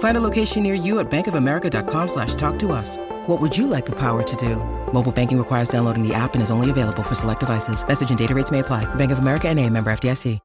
[0.00, 2.96] Find a location near you at bankofamerica.com slash talk to us.
[3.26, 4.56] What would you like the power to do?
[4.92, 7.86] Mobile banking requires downloading the app and is only available for select devices.
[7.86, 8.92] Message and data rates may apply.
[8.94, 10.38] Bank of America and a member FDIC.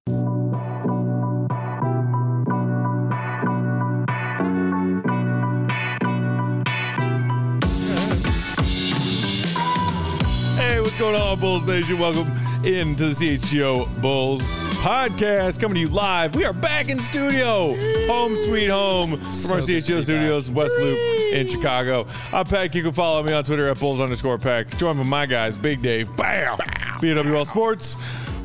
[10.57, 11.97] Hey, what's going on, Bulls Nation?
[11.97, 12.29] Welcome
[12.65, 14.41] into the CHGO Bulls
[14.85, 16.35] podcast coming to you live.
[16.35, 17.73] We are back in studio,
[18.05, 20.99] home sweet home from our CHGO studios, West Loop
[21.33, 22.01] in Chicago.
[22.01, 22.75] Uh, I'm Peck.
[22.75, 24.77] You can follow me on Twitter at Bulls underscore Peck.
[24.77, 26.59] Join with my guys, Big Dave, Bam,
[27.01, 27.95] Bawl Sports.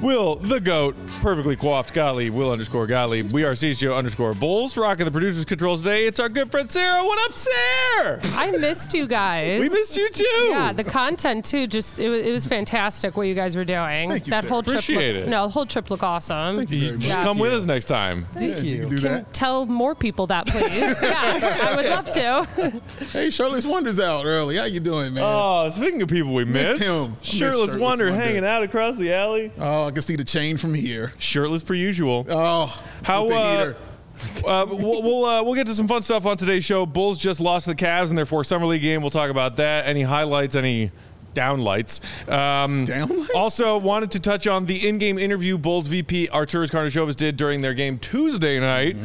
[0.01, 3.33] Will the goat, perfectly coiffed Gottlieb, Will underscore Gottlieb.
[3.33, 4.75] We are CHGO underscore Bulls.
[4.79, 6.07] Rocking the producers controls today.
[6.07, 7.05] It's our good friend Sarah.
[7.05, 8.21] What up, Sarah?
[8.35, 9.61] I missed you guys.
[9.61, 10.25] We missed you too.
[10.49, 11.67] Yeah, the content too.
[11.67, 14.09] Just it was, it was fantastic what you guys were doing.
[14.09, 14.49] Thank you, that Sarah.
[14.51, 14.77] whole trip.
[14.77, 15.31] Appreciate looked, it.
[15.31, 16.57] No, the whole trip looked awesome.
[16.57, 16.99] Thank you very.
[16.99, 17.23] Just Yeah.
[17.23, 18.27] come with us next time.
[18.37, 19.33] Yeah, you can do Can that.
[19.35, 20.65] tell more people that, please.
[21.03, 22.81] yeah, I would love to.
[23.13, 24.57] Hey, Shirtless Wonder's out early.
[24.57, 25.25] How you doing, man?
[25.27, 26.95] Oh, speaking of people we missed, Missed him.
[26.95, 27.39] I missed Shirtless
[27.73, 28.13] Shirtless Wonder Wonder.
[28.25, 29.51] hanging out across the alley.
[29.59, 31.13] Oh, I can see the chain from here.
[31.19, 32.25] Shirtless per usual.
[32.29, 33.75] Oh, How uh,
[34.47, 36.87] uh, we'll we'll, uh, we'll get to some fun stuff on today's show.
[36.87, 39.01] Bulls just lost to the Cavs in their fourth summer league game.
[39.01, 39.89] We'll talk about that.
[39.89, 40.55] Any highlights?
[40.55, 40.93] Any
[41.35, 42.01] downlights?
[42.31, 43.35] Um, Downlights?
[43.35, 47.75] Also, wanted to touch on the in-game interview Bulls VP Arturas Karnisovas did during their
[47.75, 48.97] game Tuesday night.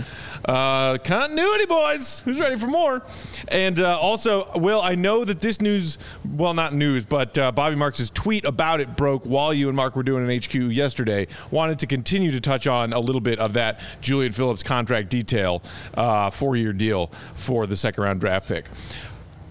[0.43, 2.19] Uh, continuity, boys.
[2.21, 3.03] Who's ready for more?
[3.49, 5.97] And uh, also, Will, I know that this news,
[6.35, 9.95] well, not news, but uh, Bobby Marks' tweet about it broke while you and Mark
[9.95, 11.27] were doing an HQ yesterday.
[11.51, 15.61] Wanted to continue to touch on a little bit of that Julian Phillips contract detail,
[15.95, 18.65] uh, four-year deal for the second-round draft pick.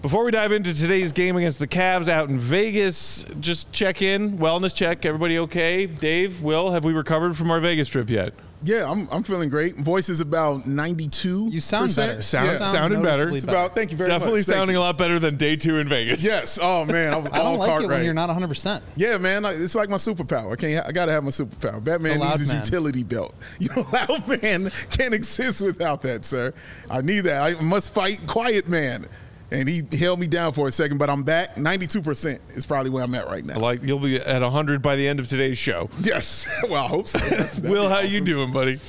[0.01, 4.37] Before we dive into today's game against the Cavs out in Vegas, just check in,
[4.37, 5.03] wellness check.
[5.03, 5.87] Everybody okay?
[5.87, 8.33] Dave, Will, have we recovered from our Vegas trip yet?
[8.63, 9.77] Yeah, I'm, I'm feeling great.
[9.77, 11.49] Voice is about 92.
[11.51, 12.21] You sound better.
[12.21, 12.65] Sound- yeah.
[12.65, 13.29] sounding better.
[13.29, 14.45] It's about, thank you very Definitely much.
[14.45, 16.23] Thank sounding a lot better than day two in Vegas.
[16.23, 16.57] Yes.
[16.61, 17.13] Oh, man.
[17.13, 18.47] I was I all don't like cart it when you're not 100.
[18.47, 19.43] percent Yeah, man.
[19.45, 20.53] It's like my superpower.
[20.53, 20.85] I can't.
[20.85, 21.83] I gotta have my superpower.
[21.83, 22.63] Batman needs loud his man.
[22.63, 23.35] utility belt.
[23.59, 26.53] You know, loud man can't exist without that, sir.
[26.89, 27.41] I need that.
[27.41, 29.07] I must fight quiet man.
[29.55, 31.55] And he held me down for a second, but I'm back.
[31.55, 33.57] 92% is probably where I'm at right now.
[33.57, 35.89] Like you'll be at 100 by the end of today's show.
[35.99, 36.47] Yes.
[36.69, 37.19] Well, I hope so.
[37.69, 38.79] Will, how you doing, buddy?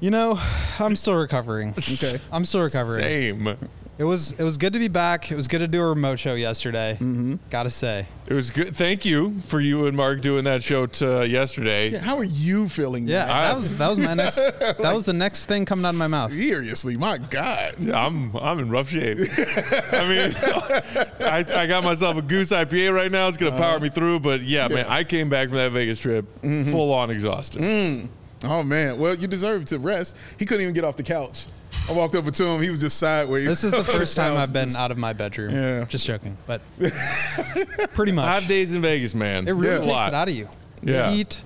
[0.00, 0.38] You know,
[0.78, 1.70] I'm still recovering.
[1.78, 2.20] Okay.
[2.32, 3.02] I'm still recovering.
[3.02, 3.56] Same.
[3.98, 5.32] It was it was good to be back.
[5.32, 6.92] It was good to do a remote show yesterday.
[6.94, 7.34] Mm-hmm.
[7.50, 8.06] Gotta say.
[8.28, 8.76] It was good.
[8.76, 11.90] Thank you for you and Mark doing that show to, uh, yesterday.
[11.90, 13.08] Yeah, how are you feeling?
[13.08, 13.42] Yeah, man?
[13.42, 14.38] that was that was my next.
[14.78, 16.32] That was the next thing coming out of my mouth.
[16.32, 17.88] Seriously, my God.
[17.88, 19.18] I'm I'm in rough shape.
[19.18, 20.34] I mean,
[21.20, 23.26] I, I got myself a Goose IPA right now.
[23.26, 24.20] It's gonna power me through.
[24.20, 28.08] But yeah, man, I came back from that Vegas trip full on exhausted.
[28.44, 28.98] Oh man.
[28.98, 30.16] Well, you deserve to rest.
[30.38, 31.46] He couldn't even get off the couch.
[31.88, 32.62] I walked over to him.
[32.62, 33.46] He was just sideways.
[33.46, 35.54] This is the first time I've been just- out of my bedroom.
[35.54, 35.84] Yeah.
[35.86, 36.60] Just joking, but
[37.94, 38.24] pretty much.
[38.24, 39.48] Five days in Vegas, man.
[39.48, 39.76] It really Yeah.
[39.78, 40.08] takes A lot.
[40.08, 40.48] it out of you.
[40.82, 41.10] The Yeah.
[41.10, 41.42] Heat.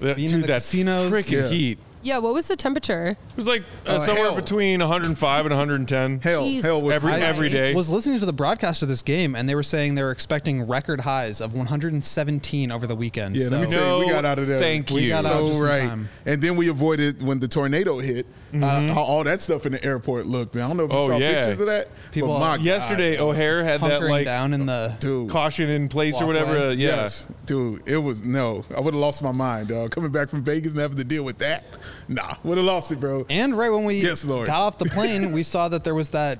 [0.00, 1.12] That- being dude, in the that casinos.
[1.12, 1.48] freaking Yeah.
[1.48, 1.78] heat.
[2.04, 3.10] Yeah, what was the temperature?
[3.30, 4.34] It was like uh, Uh, somewhere hell.
[4.36, 6.20] between 105 and 110.
[6.20, 7.22] Hell, Jesus hell was every Christ.
[7.24, 7.74] every day.
[7.74, 10.66] was listening to the broadcast of this game, and they were saying they were expecting
[10.66, 13.36] record highs of 117 over the weekend.
[13.36, 14.58] Yeah, so let me tell you, we No, got out of there.
[14.60, 15.08] thank We you.
[15.10, 15.88] got We got out so just in right.
[15.88, 16.08] time.
[16.26, 18.26] And then we avoided when the tornado hit.
[18.54, 20.64] Uh, how all that stuff in the airport looked, man.
[20.64, 21.34] I don't know if you Oh, saw yeah.
[21.46, 21.88] pictures of that.
[22.12, 24.92] People- but my Yesterday, God, O'Hare had that hunkering like down in the.
[25.00, 25.30] dude.
[25.30, 26.42] caution in place or Walkway.
[26.42, 26.66] whatever.
[26.66, 26.96] Uh, yeah.
[26.96, 27.82] Yes, dude.
[27.88, 28.64] It was no.
[28.76, 29.90] I would have lost my mind, dog.
[29.92, 31.64] Coming back from Vegas and having to deal with that.
[32.08, 33.26] Nah, would have lost it, bro.
[33.30, 34.46] And right when we Yes, Lord.
[34.46, 36.38] got off the plane, we saw that there was that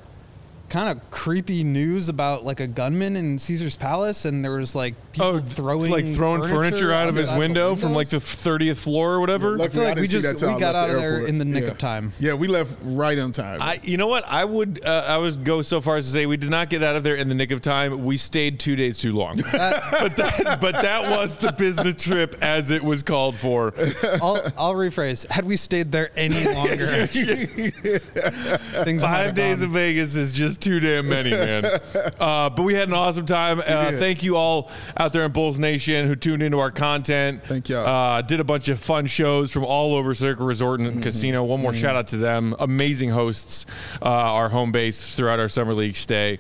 [0.73, 4.95] kind of creepy news about like a gunman in Caesar's Palace, and there was like
[5.13, 8.19] people Oh, throwing like throwing furniture, out of his outside the window from like the
[8.21, 9.61] thirtieth floor or whatever.
[9.61, 11.65] I feel like we just- we got left out the of there in the nick
[11.65, 11.71] Yeah.
[11.73, 12.13] of time.
[12.19, 13.61] Yeah, we left right on time.
[13.61, 14.25] I, you know what?
[14.27, 16.83] I would, uh, I would go so far as to say we did not get
[16.83, 18.05] out of there in the nick of time.
[18.07, 22.71] We stayed two days too long, but that, but that was the business trip as
[22.71, 23.75] it was called for.
[24.23, 25.31] I'll, I'll rephrase.
[25.31, 29.67] Had we stayed there any longer, things Five days gone.
[29.67, 31.65] in Vegas is just too damn many, man.
[32.19, 33.59] Uh, but we had an awesome time.
[33.61, 37.43] Uh, thank you all out there in Bulls Nation who tuned into our content.
[37.47, 37.87] Thank y'all.
[37.87, 41.03] Uh, did a bunch of fun shows from all over Circa Resort and Mm-hmm.
[41.03, 41.43] Casino.
[41.45, 42.55] One more shout out to them.
[42.59, 43.67] Amazing hosts,
[44.01, 46.39] uh, our home base throughout our summer league stay.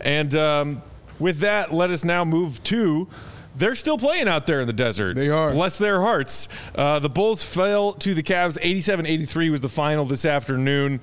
[0.00, 0.82] And um,
[1.18, 3.08] with that, let us now move to.
[3.56, 5.14] They're still playing out there in the desert.
[5.14, 5.52] They are.
[5.52, 6.48] Bless their hearts.
[6.74, 8.58] Uh, the Bulls fell to the Cavs.
[8.60, 11.00] 87 83 was the final this afternoon.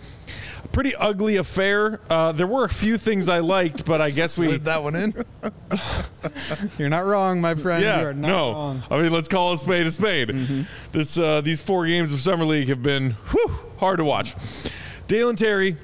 [0.64, 2.00] A pretty ugly affair.
[2.10, 4.48] Uh, there were a few things I liked, but I guess we.
[4.48, 5.26] Slid that one in.
[6.78, 7.82] You're not wrong, my friend.
[7.82, 8.52] you Yeah, are not no.
[8.52, 8.84] wrong.
[8.92, 10.66] I mean, let's call a spade a spade.
[10.92, 14.36] This, uh, these four games of summer league have been whew, hard to watch.
[15.08, 15.78] Dalen Terry,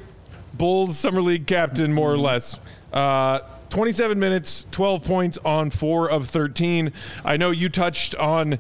[0.53, 2.59] Bulls summer league captain, more or less.
[2.93, 3.39] Uh,
[3.69, 6.93] 27 minutes, 12 points on four of 13.
[7.25, 8.59] I know you touched on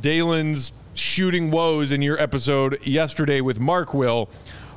[0.00, 4.28] Dalen's shooting woes in your episode yesterday with Mark Will.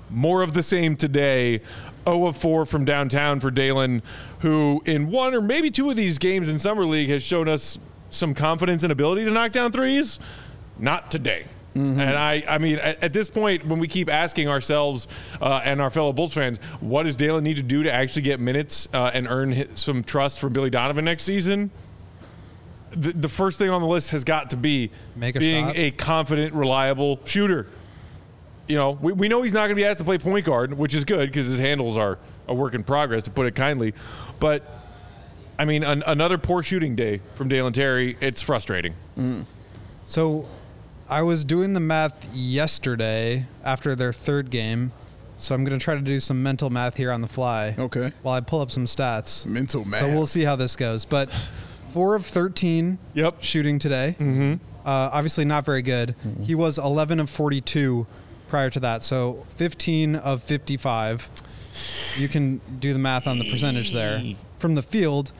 [0.09, 1.61] More of the same today.
[2.07, 4.03] 0 of 4 from downtown for Dalen,
[4.39, 7.79] who in one or maybe two of these games in Summer League has shown us
[8.11, 10.19] some confidence and ability to knock down threes.
[10.77, 11.45] Not today.
[11.73, 15.09] And I, I mean, at, at this point, when we keep asking ourselves
[15.41, 18.39] uh, and our fellow Bulls fans, what does Dalen need to do to actually get
[18.39, 21.71] minutes uh, and earn hi- some trust from Billy Donovan next season?
[22.91, 25.75] The, the first thing on the list has got to be Make a being shot.
[25.75, 27.67] a confident, reliable shooter.
[28.67, 30.73] You know, we, we know he's not going to be asked to play point guard,
[30.73, 32.17] which is good because his handles are
[32.47, 33.93] a work in progress, to put it kindly.
[34.39, 34.63] But
[35.59, 38.17] I mean, an, another poor shooting day from Dalen Terry.
[38.21, 38.95] It's frustrating.
[40.05, 40.47] So
[41.09, 44.91] I was doing the math yesterday after their third game.
[45.37, 47.75] So I'm going to try to do some mental math here on the fly.
[47.77, 48.11] Okay.
[48.21, 49.45] While I pull up some stats.
[49.45, 49.99] Mental math.
[50.01, 51.03] So we'll see how this goes.
[51.05, 51.29] But
[51.91, 53.43] four of 13 Yep.
[53.43, 54.15] shooting today.
[54.19, 54.53] Mm-hmm.
[54.87, 56.15] Uh, obviously not very good.
[56.43, 58.05] He was 11 of 42
[58.47, 59.03] prior to that.
[59.03, 61.29] So 15 of 55.
[62.17, 64.21] You can do the math on the percentage there
[64.59, 65.31] from the field.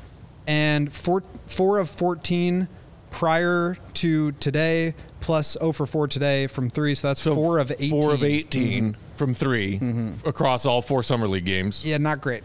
[0.48, 2.68] And four, four of 14
[3.16, 6.96] prior to today, plus 0 for 4 today from three.
[6.96, 8.02] So that's four of 18.
[8.02, 9.16] Four of 18 mm-hmm.
[9.16, 10.28] from 3 mm-hmm.
[10.28, 11.86] across all four summer league games.
[11.86, 12.44] Yeah, not great.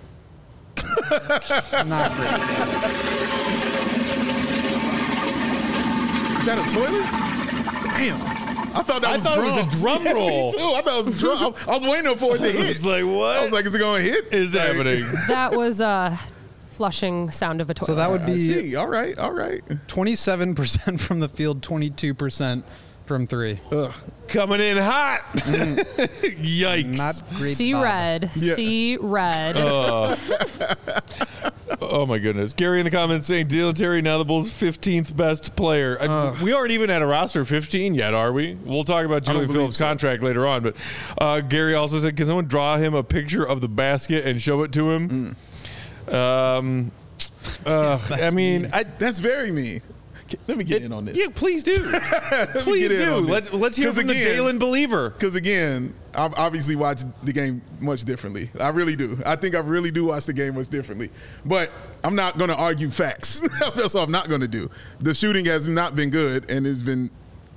[0.77, 2.31] not great.
[6.39, 7.31] Is that a toilet?
[7.99, 8.40] Damn.
[8.75, 9.81] I thought that I was thought it was a drums.
[9.83, 10.53] drum Yeah, roll.
[10.53, 10.65] Me too.
[10.65, 11.55] I thought it was a drum.
[11.67, 12.71] I, I was waiting for it to hit.
[12.71, 13.37] It's like what?
[13.37, 14.33] I was like, is it going to hit?
[14.33, 15.05] is Like, happening?
[15.29, 16.19] That was a
[16.69, 17.87] flushing sound of a toilet.
[17.87, 18.77] So that would I be see.
[18.77, 19.17] All right.
[19.19, 19.65] All right.
[19.65, 22.63] 27% from the field, 22%
[23.05, 23.59] from three.
[24.29, 25.23] Coming in hot.
[25.35, 25.77] Mm.
[26.41, 26.97] Yikes.
[26.97, 27.57] Not great.
[27.57, 27.83] See Bob.
[27.85, 28.31] red.
[28.31, 29.57] See red.
[32.01, 32.55] Oh my goodness.
[32.55, 35.99] Gary in the comments saying Dalen Terry now the Bulls' 15th best player.
[36.01, 38.55] I- we aren't even at a roster of 15 yet, are we?
[38.55, 39.85] We'll talk about Julian Phillips' so.
[39.85, 40.63] contract later on.
[40.63, 40.77] But
[41.19, 44.63] uh, Gary also said, can someone draw him a picture of the basket and show
[44.63, 45.37] it to him?
[46.09, 46.91] Um,
[47.67, 49.83] uh, I mean, I, That's very mean.
[50.47, 51.17] Let me get in on this.
[51.17, 51.73] yeah, please do.
[52.59, 53.17] please do.
[53.17, 55.11] Let's let's hear from the again- Dalen believer.
[55.11, 58.51] Because again, I've obviously watched the game much differently.
[58.61, 59.19] I really do.
[59.25, 61.11] I think I really do watch the game much differently.
[61.45, 61.71] But
[62.05, 63.41] I'm not going to argue facts.
[63.77, 64.71] That's what I'm not going to do.
[65.01, 67.11] The shooting has not been good and it's been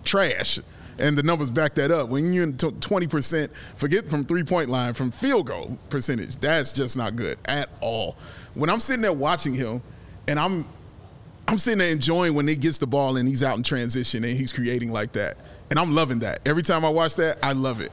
[0.03, 0.59] trash.
[0.99, 2.09] And the numbers back that up.
[2.09, 6.95] When you're in 20%, forget from three point line, from field goal percentage, that's just
[6.95, 8.15] not good at all.
[8.53, 9.81] When I'm sitting there watching him
[10.27, 10.65] and I'm
[11.47, 14.37] I'm sitting there enjoying when he gets the ball and he's out in transition and
[14.37, 15.37] he's creating like that.
[15.69, 16.39] And I'm loving that.
[16.45, 17.91] Every time I watch that, I love it.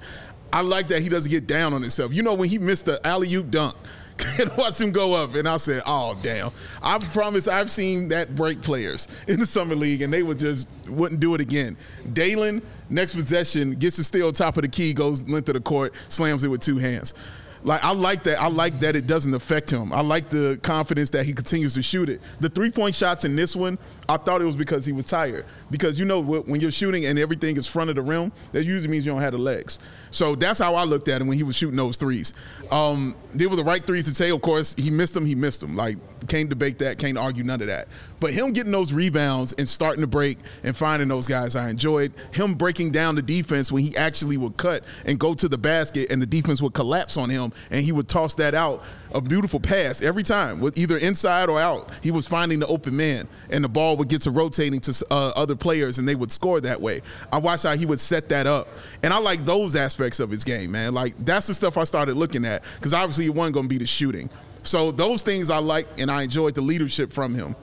[0.53, 2.13] I like that he doesn't get down on himself.
[2.13, 3.77] You know, when he missed the alley oop dunk
[4.39, 6.51] and watch him go up, and I said, oh, damn.
[6.83, 10.69] I promise I've seen that break players in the Summer League and they would just
[10.89, 11.77] wouldn't do it again.
[12.13, 15.95] Dalen, next possession, gets the steal top of the key, goes length of the court,
[16.09, 17.15] slams it with two hands.
[17.63, 18.41] Like I like that.
[18.41, 19.93] I like that it doesn't affect him.
[19.93, 22.21] I like the confidence that he continues to shoot it.
[22.41, 25.45] The three point shots in this one, I thought it was because he was tired.
[25.71, 28.91] Because you know when you're shooting and everything is front of the rim, that usually
[28.91, 29.79] means you don't have the legs.
[30.11, 32.35] So that's how I looked at him when he was shooting those threes.
[32.71, 34.33] Um, they were the right threes to take.
[34.33, 35.25] Of course, he missed them.
[35.25, 35.77] He missed them.
[35.77, 36.99] Like can't debate that.
[36.99, 37.89] Can't argue none of that.
[38.19, 42.13] But him getting those rebounds and starting to break and finding those guys, I enjoyed
[42.33, 46.11] him breaking down the defense when he actually would cut and go to the basket
[46.11, 48.83] and the defense would collapse on him and he would toss that out.
[49.13, 51.91] A beautiful pass every time, with either inside or out.
[52.03, 55.33] He was finding the open man and the ball would get to rotating to uh,
[55.35, 57.03] other players and they would score that way.
[57.33, 58.69] I watched how he would set that up,
[59.03, 60.93] and I like those aspects of his game, man.
[60.95, 63.79] Like that's the stuff I started looking at because obviously it wasn't going to be
[63.79, 64.29] the shooting.
[64.63, 67.55] So those things I like, and I enjoyed the leadership from him,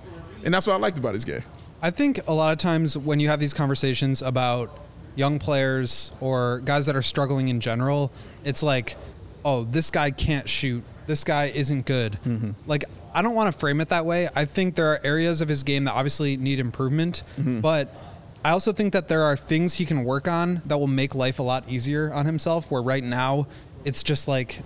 [0.44, 1.44] and that's what I liked about his game.
[1.82, 4.80] I think a lot of times when you have these conversations about
[5.16, 8.12] young players or guys that are struggling in general,
[8.44, 8.96] it's like,
[9.46, 10.84] oh, this guy can't shoot.
[11.06, 12.14] This guy isn't good.
[12.26, 12.52] Mm-hmm.
[12.66, 12.86] Like,
[13.18, 14.30] I don't want to frame it that way.
[14.36, 17.24] I think there are areas of his game that obviously need improvement,
[17.62, 17.94] but
[18.46, 21.40] I also think that there are things he can work on that will make life
[21.40, 23.48] a lot easier on himself, where right now
[23.86, 24.60] it's just like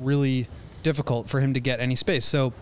[0.00, 0.48] really
[0.82, 2.24] difficult for him to get any space.
[2.24, 2.54] So,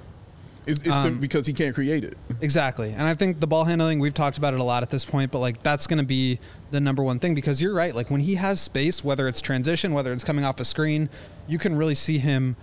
[0.66, 2.18] It's, it's Um, because he can't create it.
[2.40, 2.90] Exactly.
[2.92, 5.30] And I think the ball handling, we've talked about it a lot at this point,
[5.30, 6.40] but like that's going to be
[6.72, 7.94] the number one thing because you're right.
[7.94, 11.08] Like when he has space, whether it's transition, whether it's coming off a screen,
[11.46, 12.56] you can really see him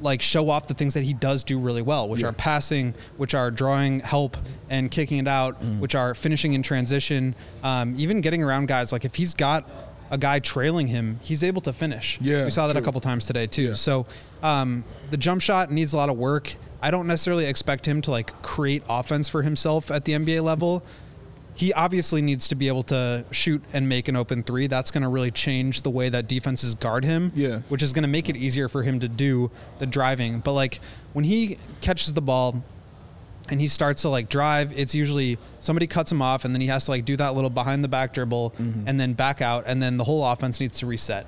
[0.00, 2.28] like show off the things that he does do really well, which Yeah.
[2.28, 4.36] are passing, which are drawing help
[4.68, 5.80] and kicking it out, Mm.
[5.80, 8.92] which are finishing in transition, um, even getting around guys.
[8.92, 9.68] Like if he's got
[10.10, 12.18] a guy trailing him, he's able to finish.
[12.20, 13.62] Yeah, we saw that a couple times today too.
[13.68, 13.74] Yeah.
[13.74, 14.06] So
[14.42, 16.54] um, the jump shot needs a lot of work.
[16.82, 20.82] I don't necessarily expect him to like create offense for himself at the NBA level.
[21.56, 24.66] He obviously needs to be able to shoot and make an open three.
[24.66, 27.32] That's going to really change the way that defenses guard him.
[27.34, 27.60] Yeah.
[27.70, 30.40] Which is going to make it easier for him to do the driving.
[30.40, 30.80] But like
[31.14, 32.62] when he catches the ball
[33.48, 36.66] and he starts to like drive, it's usually somebody cuts him off and then he
[36.66, 39.82] has to like do that little behind the back dribble and then back out and
[39.82, 41.26] then the whole offense needs to reset.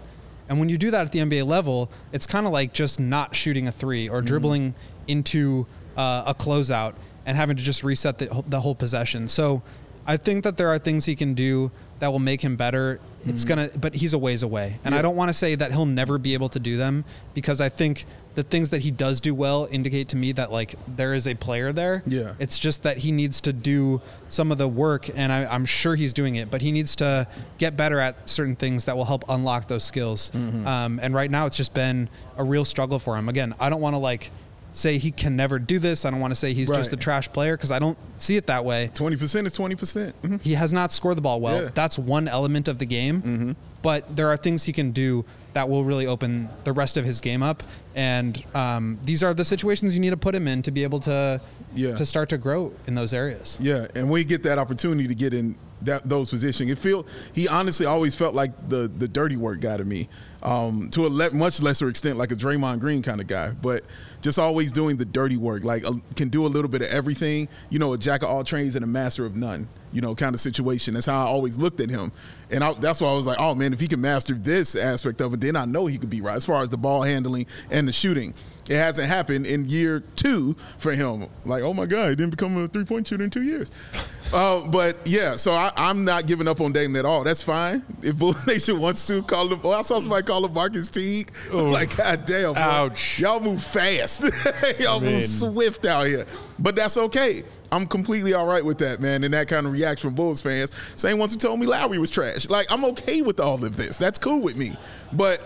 [0.50, 3.34] And when you do that at the NBA level, it's kind of like just not
[3.34, 4.74] shooting a three or dribbling
[5.06, 5.66] into
[5.96, 6.94] uh, a closeout
[7.24, 9.28] and having to just reset the, the whole possession.
[9.28, 9.62] So
[10.08, 12.98] I think that there are things he can do that will make him better.
[13.26, 15.84] It's gonna, but he's a ways away, and I don't want to say that he'll
[15.84, 19.34] never be able to do them because I think the things that he does do
[19.34, 22.02] well indicate to me that like there is a player there.
[22.06, 22.34] Yeah.
[22.38, 25.94] It's just that he needs to do some of the work, and I, I'm sure
[25.94, 26.50] he's doing it.
[26.50, 27.26] But he needs to
[27.58, 30.34] get better at certain things that will help unlock those skills.
[30.34, 33.28] Um, and right now, it's just been a real struggle for him.
[33.28, 34.30] Again, I don't want to like
[34.72, 36.04] say he can never do this.
[36.04, 38.46] I don't want to say he's just a trash player because I don't see it
[38.46, 38.90] that way.
[38.94, 40.14] Twenty percent is twenty percent.
[40.42, 41.54] He has not scored the ball well.
[41.56, 41.60] Yeah.
[41.66, 41.74] Mm-hmm.
[41.74, 43.56] That's one element of the game.
[43.80, 47.20] But there are things he can do that will really open the rest of his
[47.20, 47.62] game up.
[47.94, 50.98] And um, these are the situations you need to put him in to be able
[51.00, 51.40] to
[51.74, 51.96] Yeah.
[51.96, 53.56] to start to grow in those areas.
[53.60, 57.06] Yeah, and when you get that opportunity to get in that those positions, it feel
[57.32, 60.08] he honestly always felt like the the dirty work guy to me,
[60.42, 63.84] um, to a le- much lesser extent, like a Draymond Green kind of guy, but
[64.20, 67.48] just always doing the dirty work, like uh, can do a little bit of everything.
[67.70, 69.68] You know, a jack of all trades and a master of none.
[69.92, 70.94] You know, kind of situation.
[70.94, 72.12] That's how I always looked at him,
[72.50, 75.20] and I, that's why I was like, oh man, if he can master this aspect
[75.20, 77.46] of it, then I know he could be right as far as the ball handling
[77.70, 78.34] and the shooting.
[78.68, 81.26] It hasn't happened in year two for him.
[81.46, 83.70] Like, oh my God, he didn't become a three point shooter in two years.
[84.30, 87.24] Uh, but yeah, so I, I'm not giving up on Dalen at all.
[87.24, 87.82] That's fine.
[88.02, 91.32] If Bulls Nation wants to call him, oh, I saw somebody call him Marquis Teague.
[91.50, 92.54] like, God damn.
[92.54, 93.18] Ouch.
[93.18, 94.07] Y'all move fast.
[94.80, 96.26] Y'all mean- move swift out here.
[96.58, 97.42] But that's okay.
[97.70, 99.24] I'm completely all right with that, man.
[99.24, 100.72] And that kind of reaction from Bulls fans.
[100.96, 102.48] Same ones who told me Lowry was trash.
[102.48, 103.96] Like, I'm okay with all of this.
[103.98, 104.74] That's cool with me.
[105.12, 105.42] But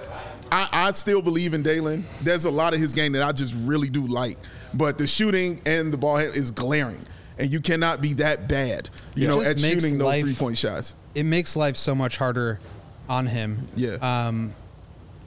[0.53, 2.05] I, I still believe in Dalen.
[2.23, 4.39] There's a lot of his game that I just really do like.
[4.75, 7.03] But the shooting and the ball head is glaring.
[7.39, 10.95] And you cannot be that bad, you It know, at shooting those three point shots.
[11.15, 12.61] It makes life so much harder
[13.09, 13.69] on him.
[13.75, 13.95] Yeah.
[14.01, 14.55] Um,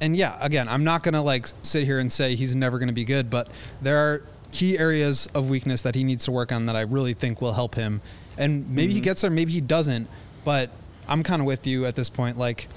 [0.02, 3.06] and yeah, again, I'm not gonna like sit here and say he's never gonna be
[3.06, 3.50] good, but
[3.82, 4.22] there are
[4.52, 7.54] key areas of weakness that he needs to work on that I really think will
[7.54, 8.02] help him.
[8.38, 9.06] And maybe he mm-hmm.
[9.06, 10.08] gets there, maybe he doesn't.
[10.44, 10.70] But
[11.08, 12.38] I'm kind of with you at this point.
[12.38, 12.68] Like,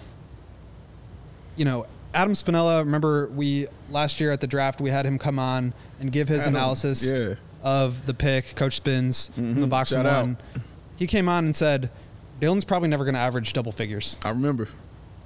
[1.56, 2.80] you know, Adam Spinella.
[2.80, 6.42] Remember, we last year at the draft we had him come on and give his
[6.42, 7.34] Adam, analysis yeah.
[7.62, 9.68] of the pick, Coach Spins, in the mm-hmm.
[9.68, 10.22] box Shout and out.
[10.22, 10.36] one.
[10.96, 11.90] He came on and said,
[12.40, 14.68] "Dalen's probably never going to average double figures." I remember.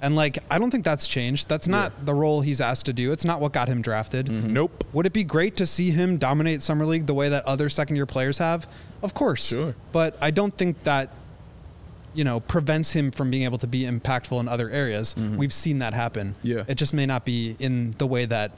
[0.03, 1.47] And like, I don't think that's changed.
[1.47, 3.13] That's not the role he's asked to do.
[3.13, 4.25] It's not what got him drafted.
[4.25, 4.53] Mm-hmm.
[4.53, 4.83] Nope.
[4.91, 7.95] Would it be great to see him dominate summer league the way that other second
[7.95, 8.67] year players have?
[9.01, 9.47] Of course.
[9.47, 9.73] Sure.
[9.93, 11.09] But I don't think that
[12.13, 15.15] you know prevents him from being able to be impactful in other areas.
[15.15, 15.37] Mm-hmm.
[15.37, 16.35] We've seen that happen.
[16.43, 16.63] Yeah.
[16.67, 18.51] It just may not be in the way that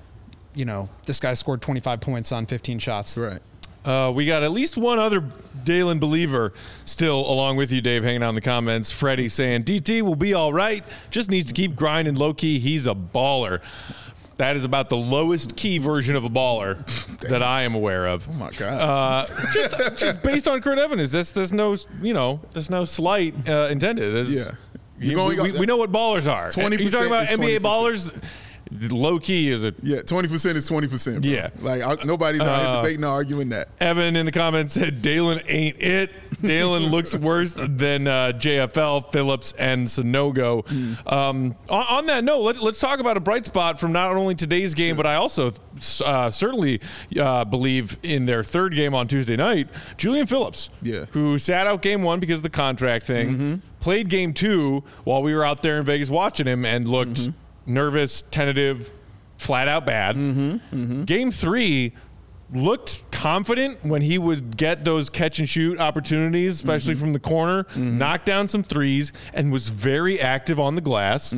[0.56, 3.20] you know this guy scored 25 points on 15 shots.
[3.20, 3.40] Right.
[3.86, 5.24] Uh, we got at least one other
[5.63, 6.54] Dalen believer
[6.86, 8.92] still along with you, Dave, hanging out in the comments.
[8.92, 10.84] Freddie saying DT will be all right.
[11.12, 12.60] Just needs to keep grinding low key.
[12.60, 13.62] He's a baller.
[14.38, 16.86] That is about the lowest key version of a baller
[17.30, 18.27] that I am aware of.
[18.30, 18.82] Oh my god.
[18.82, 23.34] Uh, just, just based on Kurt Evans, there's, there's no, you know, there's no slight
[23.48, 24.13] uh, intended.
[24.13, 24.51] There's- Yeah.
[25.00, 26.50] you- You're going- we, we know what ballers are.
[26.50, 27.62] 20% You talking about NBA 20%.
[27.62, 28.24] ballers?
[28.72, 31.24] Low key is a yeah, twenty percent is twenty percent.
[31.24, 31.50] Yeah.
[31.60, 33.67] like I, nobody's out here Uh, debating or arguing that.
[33.79, 36.12] Evan in the comments said Dalen ain't it.
[36.41, 40.65] Dalen looks worse than uh, JFL, Phillips, and Sanogo.
[41.12, 44.36] Um, on, on that note, let, us talk about a bright spot from not only
[44.36, 45.53] today's game, but I also
[46.03, 46.81] uh, certainly
[47.19, 51.05] uh, believe in their third game on Tuesday night, Julian Phillips, Yeah.
[51.12, 55.34] who sat out game one because of the contract thing, played game two while we
[55.36, 57.29] were out there in Vegas watching him and looked
[57.65, 58.91] nervous, tentative,
[59.38, 60.15] flat out bad.
[60.15, 61.03] Mm-hmm, mm-hmm.
[61.03, 61.93] Game three
[62.53, 67.01] looked confident when he would get those catch and shoot opportunities, especially mm-hmm.
[67.01, 71.31] from the corner, knock down some threes, and was very active on the glass.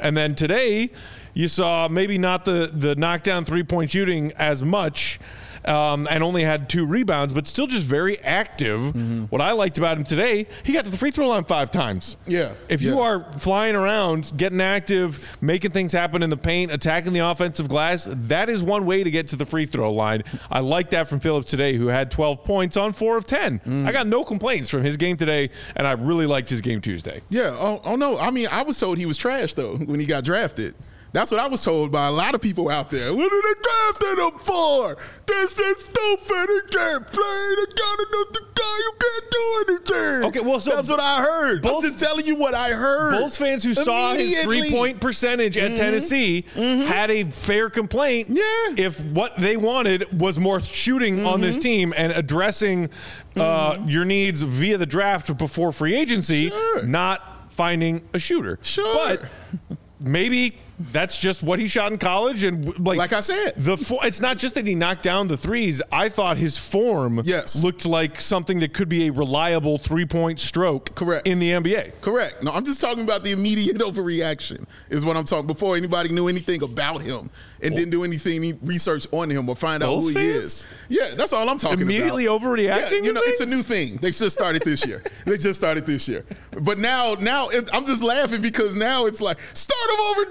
[0.00, 0.90] And then today,
[1.34, 5.20] you saw maybe not the the knockdown three point shooting as much.
[5.68, 9.30] Um, and only had two rebounds, but still just very active.
[9.30, 12.16] What I liked about him today, he got to the free throw line five times.
[12.26, 13.02] Yeah, If you yeah.
[13.02, 18.06] are flying around, getting active, making things happen in the paint, attacking the offensive glass,
[18.10, 20.24] that is one way to get to the free throw line.
[20.50, 23.58] I like that from Phillips today, who had 12 points on four of 10.
[23.60, 23.86] Mm.
[23.86, 27.20] I got no complaints from his game today, and I really liked his game Tuesday.
[27.28, 27.54] Yeah.
[27.58, 28.16] Oh, oh no.
[28.16, 30.74] I mean, I was told he was trash though when he got drafted.
[31.12, 33.14] That's what I was told by a lot of people out there.
[33.14, 34.96] What are they drafting him for?
[35.26, 36.48] This is stupid.
[36.48, 37.54] He can't play.
[37.56, 38.78] They got another guy.
[38.78, 40.28] You can't do anything.
[40.28, 41.62] Okay, well, so that's what I heard.
[41.62, 43.18] Bulls- I'm just telling you what I heard.
[43.18, 45.76] Bulls fans who saw his three point percentage at mm-hmm.
[45.76, 46.86] Tennessee mm-hmm.
[46.86, 48.28] had a fair complaint.
[48.30, 48.74] Yeah.
[48.76, 51.62] If what they wanted was more shooting on this mm-hmm.
[51.62, 52.90] team and addressing
[53.36, 56.82] uh, your needs via the draft before free agency, Sure.
[56.82, 58.58] not finding a shooter.
[58.62, 58.94] Sure.
[58.94, 63.54] But maybe that's just what he shot in college and like Like I said.
[63.56, 67.20] the fo- it's not just that he knocked down the threes i thought his form
[67.24, 67.62] Yes.
[67.62, 71.26] looked like something that could be a reliable three-point stroke Correct.
[71.26, 72.42] in the nba Correct.
[72.42, 75.46] No, I'm just talking about the immediate overreaction is what I'm talking.
[75.46, 77.30] Before anybody knew anything about him
[77.62, 80.26] and didn't do anything any research on him or find out who he fans?
[80.44, 80.66] is.
[80.88, 82.40] Yeah, that's all I'm talking Immediately about.
[82.42, 83.96] Immediately overreacting Yeah, you know, it's a new thing.
[83.96, 85.02] They just started this year.
[85.26, 86.24] they just started this year.
[86.60, 90.24] But now, now I'm just laughing because now it's like start him over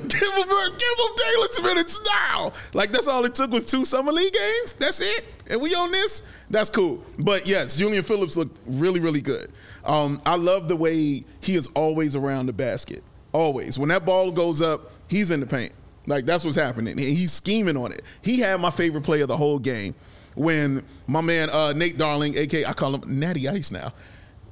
[0.08, 2.52] Give him, give him Dalen's minutes now.
[2.72, 4.72] Like that's all it took was two summer league games.
[4.74, 5.24] That's it.
[5.48, 6.22] And we on this.
[6.50, 7.02] That's cool.
[7.18, 9.50] But yes, Julian Phillips looked really, really good.
[9.84, 13.02] Um, I love the way he is always around the basket.
[13.32, 13.78] Always.
[13.78, 15.72] When that ball goes up, he's in the paint.
[16.06, 16.98] Like that's what's happening.
[16.98, 18.02] He's scheming on it.
[18.22, 19.94] He had my favorite play of the whole game
[20.34, 23.92] when my man uh, Nate Darling, aka I call him Natty Ice now.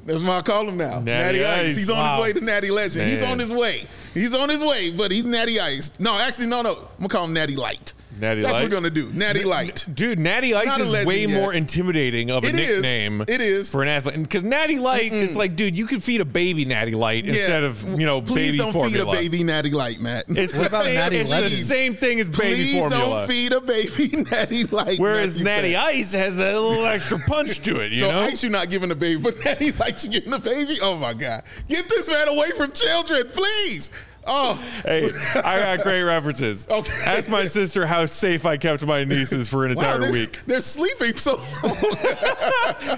[0.07, 1.01] That's what I call him now.
[1.01, 1.77] Natty Ice.
[1.77, 2.15] He's on Wow.
[2.17, 3.09] his way to Natty Legend.
[3.09, 3.87] He's on his way.
[4.15, 5.93] He's on his way, but he's Natty Ice.
[5.99, 6.73] No, actually, no, no.
[6.73, 7.93] I'm gonna call him Natty Light.
[8.21, 8.63] Natty That's Light?
[8.63, 9.11] what we're gonna do.
[9.13, 9.87] Natty Light.
[9.93, 11.41] Dude, Natty Ice Not a is legend way yet.
[11.41, 12.69] more intimidating of a It is.
[12.83, 13.23] nickname.
[13.27, 13.71] It is.
[13.71, 16.93] for an athlete because Natty Light is like, dude, you can feed a baby Natty
[16.95, 19.13] Light instead of you know Please baby don't formula.
[19.17, 20.25] feed a baby Natty Light, Matt.
[20.29, 20.95] It's What the about same.
[20.95, 21.61] Natty it's the Legend?
[21.63, 23.05] same thing as baby Please formula.
[23.21, 24.99] don't feed a baby Natty Light.
[24.99, 25.85] Whereas Matthew Natty Fat.
[25.95, 27.93] Ice has a little extra punch to it.
[27.93, 28.21] You so know.
[28.21, 30.79] Ice, you're not giving a baby, but Natty Light, you're giving a baby?
[30.83, 31.43] Oh my God!
[31.69, 33.91] Get this man away from children, please.
[34.27, 34.55] Oh,
[34.85, 36.67] Hey, I got great references.
[36.71, 36.93] Okay.
[37.05, 40.41] Ask my sister how safe I kept my nieces for an wow, entire they're, week.
[40.47, 41.41] they're sleeping so.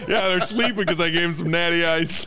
[0.09, 2.27] Yeah, they're sleeping because I gave them some Natty Ice.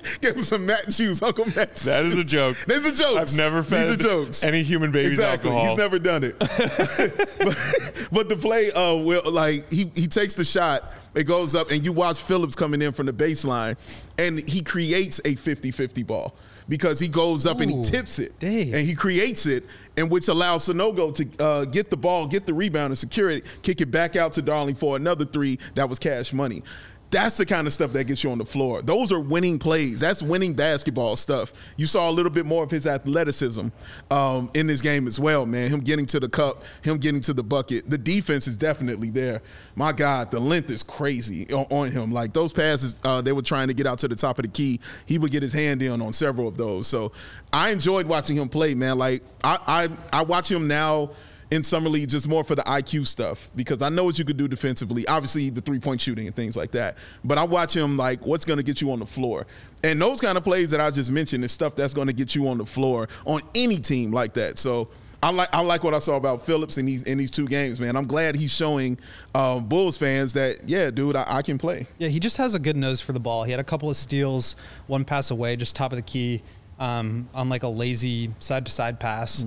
[0.22, 1.74] Give them some Matt juice, Uncle Matt.
[1.76, 2.56] That is a joke.
[2.66, 3.32] These are jokes.
[3.32, 4.42] I've never fed These are jokes.
[4.42, 5.50] any human baby exactly.
[5.50, 5.68] alcohol.
[5.68, 6.38] He's never done it.
[6.38, 11.70] but, but the play, uh, will like he he takes the shot, it goes up,
[11.70, 13.76] and you watch Phillips coming in from the baseline,
[14.18, 16.34] and he creates a 50-50 ball.
[16.70, 18.72] Because he goes up and he tips it, Dave.
[18.72, 19.64] and he creates it,
[19.96, 23.44] and which allows Sanogo to uh, get the ball, get the rebound, and secure it,
[23.62, 26.62] kick it back out to Darling for another three that was cash money.
[27.10, 28.82] That's the kind of stuff that gets you on the floor.
[28.82, 29.98] Those are winning plays.
[29.98, 31.52] That's winning basketball stuff.
[31.76, 33.68] You saw a little bit more of his athleticism
[34.12, 35.70] um, in this game as well, man.
[35.70, 37.90] Him getting to the cup, him getting to the bucket.
[37.90, 39.42] The defense is definitely there.
[39.74, 42.12] My God, the length is crazy on, on him.
[42.12, 44.50] Like those passes, uh, they were trying to get out to the top of the
[44.50, 44.78] key.
[45.06, 46.86] He would get his hand in on several of those.
[46.86, 47.10] So
[47.52, 48.98] I enjoyed watching him play, man.
[48.98, 51.10] Like I, I, I watch him now
[51.50, 54.36] in summer league just more for the IQ stuff because I know what you could
[54.36, 55.06] do defensively.
[55.08, 56.96] Obviously, the three point shooting and things like that.
[57.24, 59.46] But I watch him like what's going to get you on the floor,
[59.82, 62.34] and those kind of plays that I just mentioned is stuff that's going to get
[62.34, 64.58] you on the floor on any team like that.
[64.58, 64.88] So
[65.22, 67.80] I like I like what I saw about Phillips in these in these two games,
[67.80, 67.96] man.
[67.96, 68.98] I'm glad he's showing
[69.34, 71.86] um, Bulls fans that yeah, dude, I, I can play.
[71.98, 73.44] Yeah, he just has a good nose for the ball.
[73.44, 76.42] He had a couple of steals, one pass away, just top of the key,
[76.78, 79.44] um, on like a lazy side to side pass,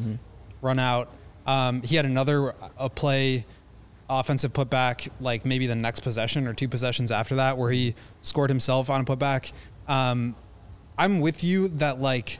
[0.61, 1.09] run out.
[1.45, 3.45] Um, he had another a play,
[4.09, 8.49] offensive putback, like maybe the next possession or two possessions after that, where he scored
[8.49, 9.51] himself on a putback.
[9.87, 10.35] Um,
[10.97, 12.39] I'm with you that like,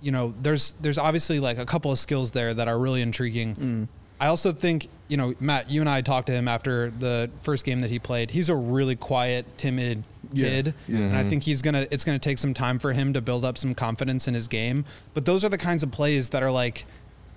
[0.00, 3.88] you know, there's there's obviously like a couple of skills there that are really intriguing.
[4.18, 7.64] I also think, you know, Matt, you and I talked to him after the first
[7.66, 8.30] game that he played.
[8.30, 10.98] He's a really quiet, timid Yeah, kid, yeah.
[11.00, 11.86] and I think he's gonna.
[11.90, 14.84] It's gonna take some time for him to build up some confidence in his game.
[15.14, 16.86] But those are the kinds of plays that are like,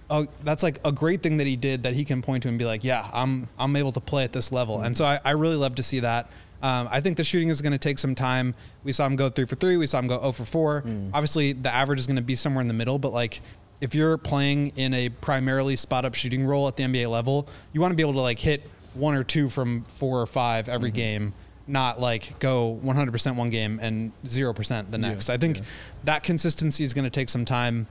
[0.10, 2.58] oh, that's like a great thing that he did that he can point to and
[2.58, 4.82] be like, yeah, I'm I'm able to play at this level.
[4.82, 6.30] And so I, I really love to see that.
[6.62, 8.54] Um, I think the shooting is going to take some time.
[8.84, 9.78] We saw him go three for three.
[9.78, 10.84] We saw him go 0 for 4.
[11.14, 13.40] Obviously, the average is going to be somewhere in the middle, but like
[13.82, 17.80] if you're playing in a primarily spot up shooting role at the NBA level, you
[17.80, 20.92] want to be able to like hit one or two from four or five every
[20.92, 21.34] game,
[21.66, 25.30] not like go 100% one game and 0% the next.
[25.30, 25.58] I think
[26.04, 27.88] that consistency is going to take some time.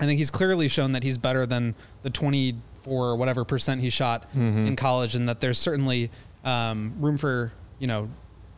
[0.00, 3.90] I think he's clearly shown that he's better than the 24 or whatever percent he
[3.90, 6.10] shot in college, and that there's certainly
[6.44, 8.08] um, room for you know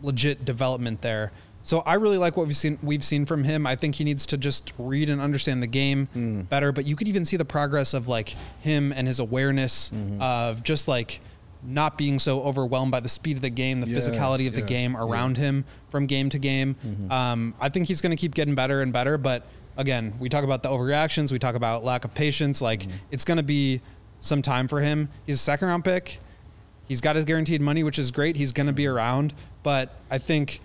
[0.02, 1.32] legit development there.
[1.62, 3.66] So I really like what we've seen we've seen from him.
[3.66, 6.70] I think he needs to just read and understand the game better.
[6.72, 10.86] But you could even see the progress of like him and his awareness of just
[10.88, 11.20] like
[11.64, 14.60] not being so overwhelmed by the speed of the game, the Yeah, physicality of the
[14.60, 15.00] yeah, game yeah.
[15.04, 16.76] around him from game to game.
[17.10, 19.18] Um, I think he's going to keep getting better and better.
[19.18, 19.44] But
[19.76, 22.60] again, we talk about the overreactions, we talk about lack of patience.
[22.60, 22.96] Like mm-hmm.
[23.10, 23.80] it's going to be
[24.20, 25.08] some time for him.
[25.26, 26.20] He's a second round pick.
[26.88, 28.36] He's got his guaranteed money, which is great.
[28.36, 28.96] He's going to be mm-hmm.
[28.96, 29.34] around.
[29.62, 30.60] But I think,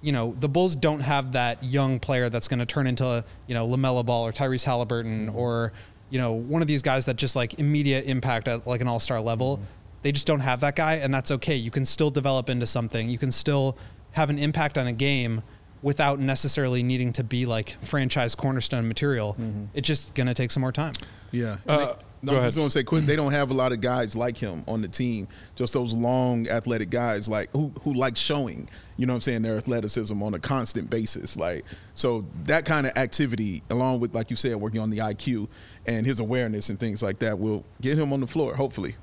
[0.00, 3.54] you know, the Bulls don't have that young player that's going to turn into, you
[3.54, 5.36] know, LaMelo Ball or Tyrese Halliburton mm-hmm.
[5.36, 5.72] or,
[6.08, 9.00] you know, one of these guys that just like immediate impact at like an all
[9.00, 9.60] star level.
[10.02, 11.56] They just don't have that guy, and that's okay.
[11.56, 13.10] You can still develop into something.
[13.10, 13.76] You can still
[14.12, 15.42] have an impact on a game
[15.82, 19.36] without necessarily needing to be like franchise cornerstone material.
[19.74, 20.94] It's just going to take some more time.
[21.32, 21.56] Yeah.
[21.66, 23.06] Uh, they- no, I'm just gonna say, Quentin.
[23.06, 25.26] They don't have a lot of guys like him on the team.
[25.56, 28.68] Just those long, athletic guys, like who who like showing.
[28.98, 31.38] You know, what I'm saying their athleticism on a constant basis.
[31.38, 31.64] Like
[31.94, 35.48] so, that kind of activity, along with like you said, working on the IQ
[35.86, 38.54] and his awareness and things like that, will get him on the floor.
[38.54, 38.96] Hopefully.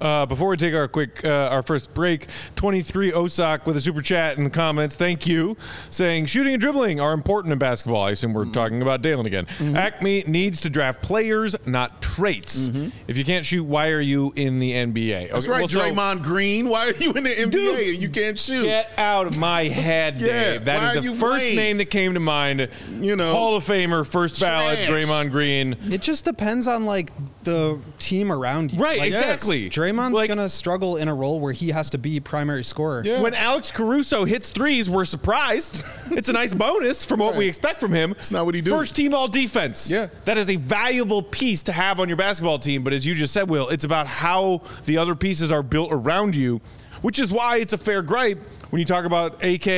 [0.00, 4.02] Uh, before we take our quick, uh, our first break, 23 Osak with a super
[4.02, 4.96] chat in the comments.
[4.96, 5.56] Thank you.
[5.90, 8.02] Saying shooting and dribbling are important in basketball.
[8.02, 9.46] I assume we're talking about Dalen again.
[9.76, 12.68] Acme needs to draft players, not traits.
[13.08, 15.30] If you can't shoot, why are you in the NBA?
[15.32, 16.68] That's Okay, right, well, so- Draymond Green.
[16.68, 18.64] Why are you in the NBA and you can't shoot?
[18.64, 20.64] Get out of my head, Yeah, Dave.
[20.66, 21.56] That why the first lame?
[21.56, 22.68] name that came to mind.
[23.00, 23.32] You know.
[23.32, 24.88] Hall of Famer, first ballot, Trash.
[24.90, 25.76] Draymond Green.
[25.90, 27.10] It just depends on like
[27.44, 28.78] the team around you.
[28.80, 29.68] Right, Like, exactly.
[29.70, 33.02] Draymond's Like- gonna struggle in a role where he has to be primary scorer.
[33.04, 33.20] Yeah.
[33.20, 35.82] When Alex Caruso hits threes, we're surprised.
[36.10, 38.12] It's a nice bonus from what we expect from him.
[38.12, 38.70] It's not what he do.
[38.70, 39.90] First team all defense.
[39.90, 40.08] Yeah.
[40.26, 42.84] That is a valuable piece to have on your basketball team.
[42.84, 46.36] But as you just said, Will, it's about how the other pieces are built around
[46.36, 46.60] you,
[47.04, 48.38] which is why it's a fair gripe
[48.70, 49.68] when you talk about AK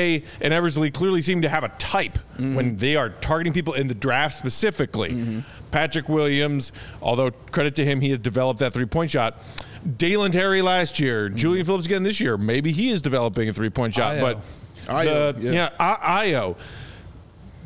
[0.41, 2.77] and Eversley clearly seem to have a type when mm-hmm.
[2.77, 5.11] they are targeting people in the draft specifically.
[5.11, 5.41] Mm-hmm.
[5.73, 6.71] Patrick Williams,
[7.03, 9.43] although credit to him, he has developed that three point shot.
[9.99, 11.37] Dalen Terry last year, mm-hmm.
[11.37, 12.37] Julian Phillips again this year.
[12.39, 14.21] Maybe he is developing a three point shot, Io.
[14.21, 14.45] but
[14.89, 15.53] Io, the- yeah.
[15.53, 16.57] yeah, I- Io.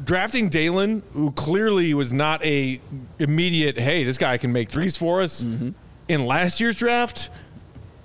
[0.02, 2.80] Drafting Dalen, who clearly was not a
[3.18, 5.72] immediate, hey, this guy can make threes for us, Mm-hmm.
[6.08, 7.28] in last year's draft,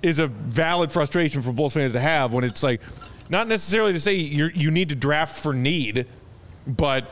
[0.02, 2.80] is a valid frustration for Bulls fans to have when it's like,
[3.28, 6.06] not necessarily to say you you need to draft for need,
[6.66, 7.10] but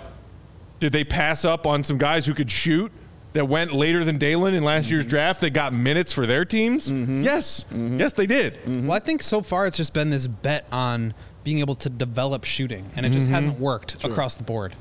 [0.80, 2.92] did they pass up on some guys who could shoot
[3.32, 6.90] that went later than Dalen in last year's draft that got minutes for their teams?
[6.92, 8.58] Yes, yes, they did.
[8.66, 12.44] Well, I think so far it's just been this bet on being able to develop
[12.44, 14.74] shooting, and it just hasn't worked across the board.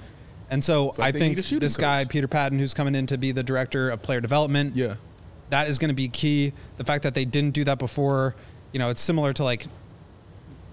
[0.52, 2.06] And so like I think a shooting this guy.
[2.06, 4.96] Peter Patton, who's coming in to be the director of player development, Yeah.
[5.54, 6.52] That is going to be key.
[6.78, 8.36] The fact that they didn't do that before,
[8.72, 9.68] you know, it's similar to like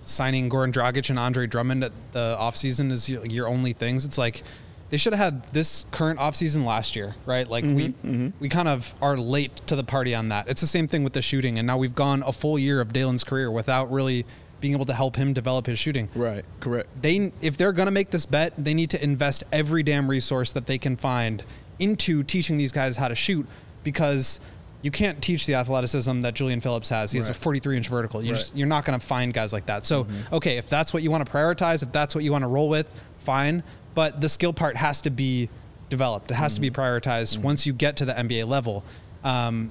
[0.00, 4.06] signing Goran Dragic and Andre Drummond at the offseason is your, only things.
[4.06, 4.42] It's like
[4.88, 7.46] they should have had this current offseason last year, right?
[7.46, 8.28] Like we mm-hmm, mm-hmm.
[8.40, 10.48] we kind of are late to the party on that.
[10.48, 12.88] It's the same thing with the shooting, and now we've gone a full year of
[12.88, 14.24] Dalen's career without really
[14.62, 16.44] being able to help him develop his shooting Right.
[16.60, 16.88] Correct.
[17.02, 20.52] they if they're going to make this bet, they need to invest every damn resource
[20.52, 21.44] that they can find
[21.78, 23.46] into teaching these guys how to shoot
[23.84, 24.40] because
[24.82, 27.12] you can't teach the athleticism that Julian Phillips has.
[27.12, 28.22] He has a 43 inch vertical.
[28.22, 28.38] You Right.
[28.38, 29.84] just you're not going to find guys like that.
[29.86, 30.34] So, Mm-hmm.
[30.36, 32.68] okay, if that's what you want to prioritize, if that's what you want to roll
[32.68, 33.62] with, fine,
[33.94, 35.50] but the skill part has to be
[35.90, 36.30] developed.
[36.30, 38.82] It has to be prioritized once you get to the NBA level.
[39.24, 39.70] Um,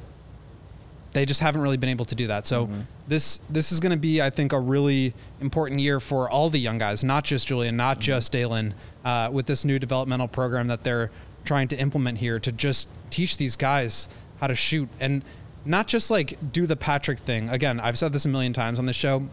[1.13, 2.45] they just haven't really been able to do that.
[2.45, 2.69] So
[3.07, 6.59] this this is going to be, I think, a really important year for all the
[6.59, 10.83] young guys, not just Julian, not just Dalen, uh, with this new developmental program that
[10.83, 11.09] they're
[11.45, 14.07] trying to implement here to just teach these guys
[14.39, 15.23] how to shoot and
[15.65, 17.49] not just like do the Patrick thing.
[17.49, 19.27] Again, I've said this a million times on the show.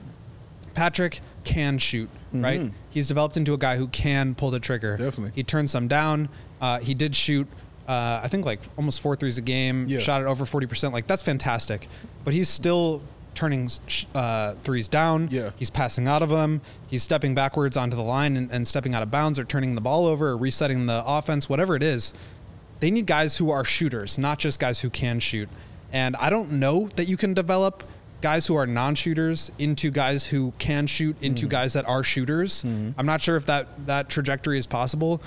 [0.74, 2.70] Patrick can shoot, right?
[2.90, 4.96] He's developed into a guy who can pull the trigger.
[4.96, 5.32] Definitely.
[5.34, 6.28] He turned some down.
[6.60, 7.48] Uh, he did shoot,
[7.88, 9.86] uh, I think, like almost four threes a game.
[9.88, 10.00] Yeah.
[10.00, 10.92] Shot at over 40%.
[10.92, 11.88] Like, that's fantastic.
[12.24, 13.02] But he's still
[13.34, 13.70] turning
[14.14, 15.28] uh, threes down.
[15.30, 15.50] Yeah.
[15.56, 16.60] He's passing out of them.
[16.88, 19.80] He's stepping backwards onto the line and, and stepping out of bounds or turning the
[19.80, 22.12] ball over or resetting the offense, whatever it is.
[22.80, 25.48] They need guys who are shooters, not just guys who can shoot.
[25.92, 27.82] And I don't know that you can develop
[28.20, 31.50] guys who are non-shooters into guys who can shoot into mm-hmm.
[31.50, 32.64] guys that are shooters.
[32.64, 32.98] Mm-hmm.
[32.98, 35.22] I'm not sure if that that trajectory is possible,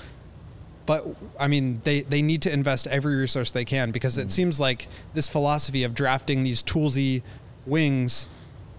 [0.86, 1.06] but
[1.38, 4.30] I mean they they need to invest every resource they can because it mm-hmm.
[4.30, 7.22] seems like this philosophy of drafting these toolsy
[7.66, 8.28] wings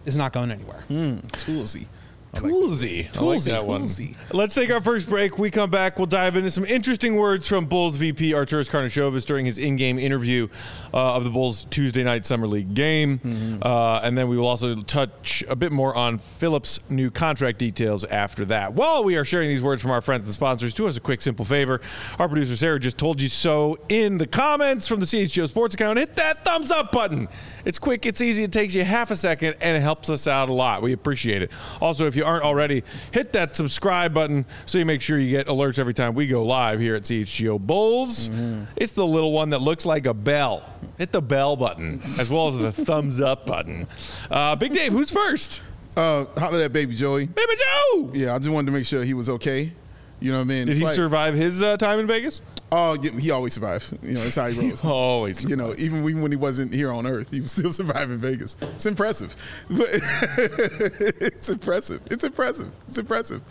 [0.06, 0.84] is not going anywhere.
[0.88, 1.88] Hmm, toolsy.
[2.34, 3.16] Toolsy.
[3.18, 3.84] I like that one.
[3.84, 4.16] toolsy.
[4.32, 5.38] Let's take our first break.
[5.38, 5.98] We come back.
[5.98, 10.48] We'll dive into some interesting words from Bulls VP Arturas Karnisovas during his in-game interview
[10.94, 13.64] uh, of the Bulls Tuesday night summer league game, Mm-hmm.
[13.64, 18.06] uh, and then we will also touch a bit more on Phillips' new contract details
[18.06, 18.74] after that.
[18.74, 21.22] While we are sharing these words from our friends and sponsors, do us a quick,
[21.22, 21.82] simple favor.
[22.18, 26.00] Our producer Sarah just told you so in the comments from the CHGO Sports account.
[26.00, 27.28] Hit that thumbs up button.
[27.66, 30.50] It's quick, it's easy, it takes you half a second, and it helps us out
[30.50, 30.82] a lot.
[30.82, 31.52] We appreciate it.
[31.82, 35.48] Also, if you aren't already, hit that subscribe button so you make sure you get
[35.48, 38.30] alerts every time we go live here at CHGO Bulls.
[38.76, 40.64] It's the little one that looks like a bell.
[40.98, 43.88] Hit the bell button as well as the thumbs up button.
[44.30, 45.62] Uh, Big Dave, who's first?
[45.96, 47.26] Uh, holler at baby Joey.
[47.28, 48.12] Baby Joe!
[48.14, 49.74] Yeah, I just wanted to make sure he was okay.
[50.22, 50.68] You know what I mean?
[50.68, 52.42] Did he Like- survive his uh, time in Vegas?
[52.72, 53.94] Oh, he always survives.
[54.02, 54.86] You know, that's how he rolls.
[54.86, 55.44] Always.
[55.44, 58.56] You know, even when he wasn't here on Earth, he was still surviving Vegas.
[58.62, 59.36] It's impressive.
[59.70, 62.02] But it's impressive.
[62.10, 62.78] It's impressive.
[62.88, 63.42] It's impressive.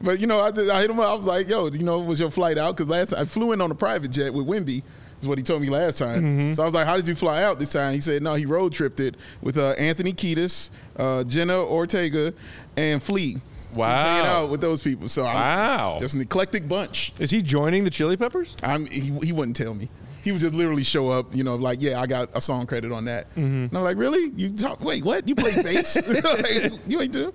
[0.00, 1.08] But you know, I, I hit him up.
[1.08, 3.52] I was like, "Yo, you know, was your flight out?" Because last time, I flew
[3.52, 4.82] in on a private jet with Wemby.
[5.20, 6.54] Is what he told me last time.
[6.54, 8.46] So I was like, "How did you fly out this time?" He said, "No, he
[8.46, 12.32] road tripped it with uh, Anthony Kiedis, uh, Jenna Ortega,
[12.76, 13.38] and Flea.
[13.74, 14.18] Wow.
[14.20, 15.08] It out with those people.
[15.08, 15.96] So I'm Wow.
[16.00, 17.12] just an eclectic bunch.
[17.18, 18.56] Is he joining the Chili Peppers?
[18.62, 19.88] I'm, he, he wouldn't tell me.
[20.22, 22.92] He would just literally show up, you know, like, yeah, I got a song credit
[22.92, 23.30] on that.
[23.30, 23.40] Mm-hmm.
[23.68, 24.30] And I'm like, really?
[24.36, 24.80] You talk?
[24.80, 25.28] Wait, what?
[25.28, 25.96] You play bass?
[26.24, 27.32] Like, you ain't do?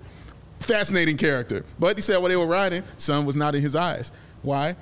[0.60, 1.64] Fascinating character.
[1.78, 4.12] But he said while they were riding, sun was not in his eyes.
[4.42, 4.76] Why?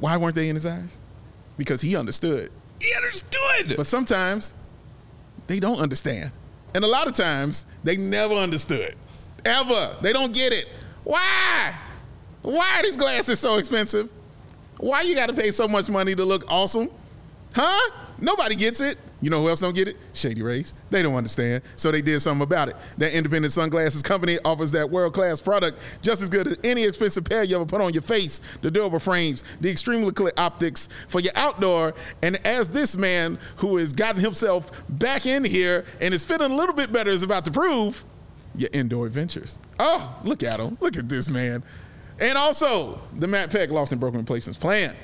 [0.00, 0.96] Why weren't they in his eyes?
[1.58, 2.50] Because he understood.
[2.80, 3.74] He understood.
[3.76, 4.54] But sometimes
[5.46, 6.32] they don't understand.
[6.74, 8.94] And a lot of times they never understood.
[9.44, 9.96] Ever.
[10.02, 10.68] They don't get it.
[11.04, 11.74] Why?
[12.42, 14.12] Why are these glasses so expensive?
[14.78, 16.88] Why you gotta pay so much money to look awesome?
[17.54, 17.90] Huh?
[18.18, 18.98] Nobody gets it.
[19.22, 19.96] You know who else don't get it?
[20.14, 20.72] Shady Rays.
[20.88, 21.62] They don't understand.
[21.76, 22.76] So they did something about it.
[22.96, 27.44] That independent sunglasses company offers that world-class product just as good as any expensive pair
[27.44, 28.40] you ever put on your face.
[28.62, 31.94] The durable frames, the extremely clear optics for your outdoor.
[32.22, 36.56] And as this man who has gotten himself back in here and is feeling a
[36.56, 38.04] little bit better is about to prove,
[38.54, 39.58] your indoor adventures.
[39.78, 40.76] Oh, look at him.
[40.80, 41.62] Look at this man.
[42.18, 44.94] And also, the Matt Peck Lost and Broken Replacements plan.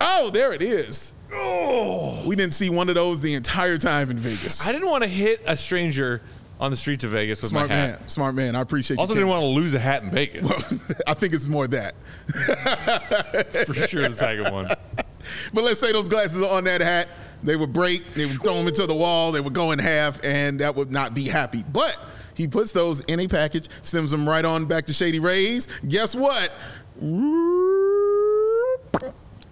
[0.00, 1.14] Oh, there it is.
[1.34, 4.66] Oh, we didn't see one of those the entire time in Vegas.
[4.66, 6.22] I didn't want to hit a stranger
[6.60, 8.00] on the streets of Vegas with Smart my hat.
[8.00, 8.56] man, smart man.
[8.56, 8.98] I appreciate.
[8.98, 10.50] Also, you didn't want to lose a hat in Vegas.
[11.06, 11.94] I think it's more that.
[12.28, 14.68] It's for sure, the second one.
[15.52, 17.06] But let's say those glasses are on that hat.
[17.42, 18.14] They would break.
[18.14, 19.30] They would throw them into the wall.
[19.30, 21.62] They would go in half, and that would not be happy.
[21.70, 21.96] But
[22.38, 25.66] he puts those in a package, sends them right on back to Shady Rays.
[25.88, 26.52] Guess what?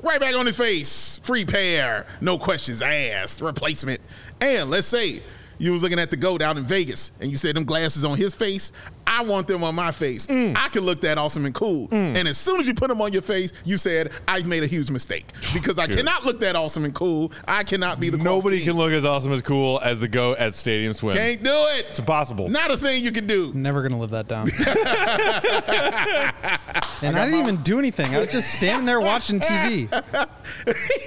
[0.03, 1.19] Right back on his face.
[1.25, 2.07] Free pair.
[2.21, 3.41] No questions asked.
[3.41, 4.01] Replacement.
[4.41, 5.21] And let's say
[5.59, 8.17] you was looking at the goat out in Vegas and you said them glasses on
[8.17, 8.71] his face.
[9.07, 10.27] I want them on my face.
[10.27, 10.57] Mm.
[10.57, 11.89] I can look that awesome and cool.
[11.89, 12.17] Mm.
[12.17, 14.67] And as soon as you put them on your face, you said, I've made a
[14.67, 15.27] huge mistake.
[15.67, 17.33] Because I cannot look that awesome and cool.
[17.49, 20.55] I cannot be the Nobody can look as awesome as cool as the goat at
[20.55, 21.17] Stadium Swim.
[21.17, 21.87] Can't do it.
[21.91, 22.49] It's impossible.
[22.49, 23.53] Not a thing you can do.
[23.55, 24.47] Never gonna live that down.
[27.03, 28.15] and I, didn't even do anything.
[28.15, 29.89] I was just standing there watching TV.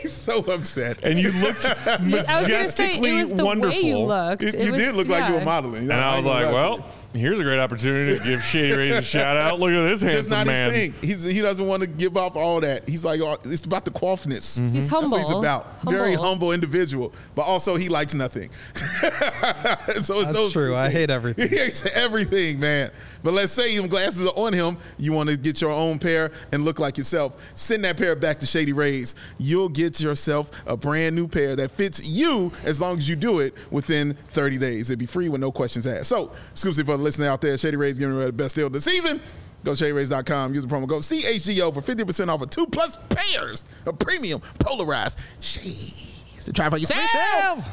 [0.02, 1.04] He's so upset.
[1.04, 3.78] And you looked I was say majestically it was the wonderful.
[3.78, 4.42] way you looked.
[4.42, 5.84] You, It you was- did look like you were modeling.
[5.84, 9.36] And I was like, well, Here's a great opportunity to give Shady Rays a shout
[9.36, 9.60] out.
[9.60, 10.72] Look at this It's handsome just not man.
[10.72, 10.94] his thing.
[11.02, 12.88] He's, he doesn't want to give off all that.
[12.88, 14.62] He's like, oh, it's about the quaffness.
[14.62, 14.76] Mm-hmm.
[14.76, 15.18] He's humble.
[15.18, 15.82] That's what he's about.
[15.84, 18.52] Very humble individual, but also he likes nothing.
[18.76, 20.76] so it's That's those true.
[20.76, 21.50] I hate everything.
[21.50, 22.92] He hates everything, man.
[23.24, 24.78] But let's say him glasses are on him.
[24.98, 27.42] You want to get your own pair and look like yourself.
[27.56, 29.16] Send that pair back to Shady Rays.
[29.38, 33.40] You'll get yourself a brand new pair that fits you as long as you do
[33.40, 34.90] it within 30 days.
[34.90, 36.10] It'd be free with no questions asked.
[36.10, 38.74] So, exclusive for the listener out there, Shady Rays giving away the best deal of
[38.74, 39.22] the season.
[39.64, 40.54] Go to ShadyRays.com.
[40.54, 45.20] Use the promo code CHGO for 50% off of two plus pairs of premium polarized
[45.42, 46.10] shades
[46.54, 47.68] try for yourself.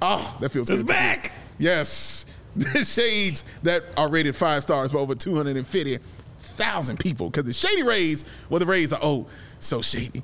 [0.00, 0.90] Oh, that feels It's good.
[0.90, 1.32] It's back.
[1.58, 2.26] Yes.
[2.72, 7.30] The shades that are rated five stars by over 250,000 people.
[7.30, 9.26] Because the Shady Rays, well, the Rays are, oh,
[9.58, 10.22] so shady.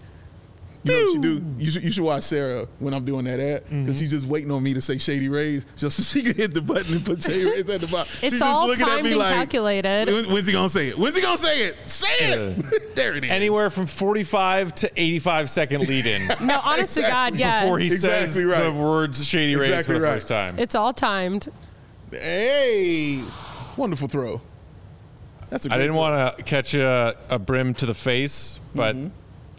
[0.86, 1.44] You know what you do?
[1.64, 3.92] You should, you should watch Sarah when I'm doing that ad because Mm-hmm.
[3.94, 6.60] she's just waiting on me to say Shady Rays just so she can hit the
[6.60, 8.12] button and put Shady Rays at the bottom.
[8.22, 10.26] It's she's all just looking at timed me and like, calculated.
[10.30, 10.98] When's he gonna say it?
[10.98, 11.88] When's he gonna say it?
[11.88, 12.94] Say it!
[12.96, 13.30] there it is.
[13.30, 17.62] Anywhere from 45 to 85 second lead in No, honest to God, yeah.
[17.62, 18.64] before he says right.
[18.64, 20.12] the words Shady Rays Exactly for the right.
[20.16, 20.58] first time.
[20.58, 21.48] It's all timed.
[22.20, 23.22] Hey,
[23.76, 24.40] wonderful throw.
[25.50, 29.08] That's a I didn't want to catch a, a brim to the face, but Mm-hmm.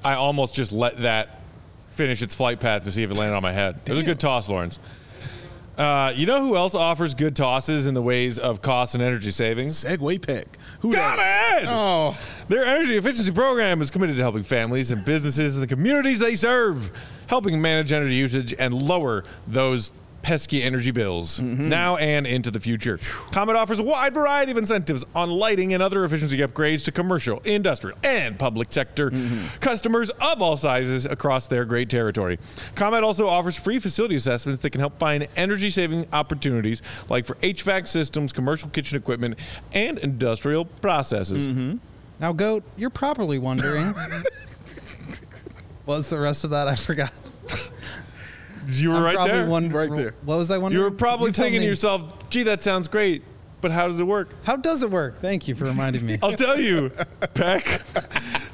[0.03, 1.41] I almost just let that
[1.89, 3.79] finish its flight path to see if it landed on my head.
[3.87, 4.77] It was a good toss, Lawrence.
[5.77, 9.31] Uh, you know who else offers good tosses in the ways of cost and energy
[9.31, 9.83] savings?
[9.83, 10.47] Segway Pick.
[10.81, 11.63] Who Got that?
[11.63, 11.69] it!
[11.69, 12.15] Oh,
[12.49, 16.35] Their energy efficiency program is committed to helping families and businesses in the communities they
[16.35, 16.91] serve,
[17.27, 19.91] helping manage energy usage and lower those
[20.25, 21.69] pesky energy bills mm-hmm.
[21.69, 22.97] now and into the future.
[23.31, 27.39] ComEd offers a wide variety of incentives on lighting and other efficiency upgrades to commercial,
[27.41, 29.59] industrial, and public sector mm-hmm.
[29.59, 32.39] customers of all sizes across their great territory.
[32.73, 37.35] ComEd also offers free facility assessments that can help find energy saving opportunities like for
[37.35, 39.37] HVAC systems, commercial kitchen equipment,
[39.73, 41.47] and industrial processes.
[41.47, 41.77] Mm-hmm.
[42.19, 43.93] Now, Goat, you're probably wondering.
[45.85, 46.67] What's the rest of that?
[46.67, 47.13] I forgot.
[48.67, 49.45] You were I'm right probably there.
[49.47, 50.15] wonder- Right there.
[50.23, 50.71] What was that one?
[50.71, 53.23] You were probably You thinking to yourself, gee, that sounds great,
[53.61, 54.29] but how does it work?
[54.43, 55.19] How does it work?
[55.21, 56.17] Thank you for reminding me.
[56.21, 56.91] I'll tell you,
[57.33, 57.81] Peck.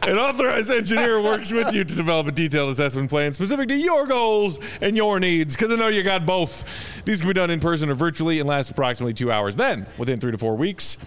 [0.03, 4.07] An authorized engineer works with you to develop a detailed assessment plan specific to your
[4.07, 6.63] goals and your needs, because I know you got both.
[7.05, 9.55] These can be done in person or virtually and last approximately two hours.
[9.55, 10.97] Then, within three to four weeks,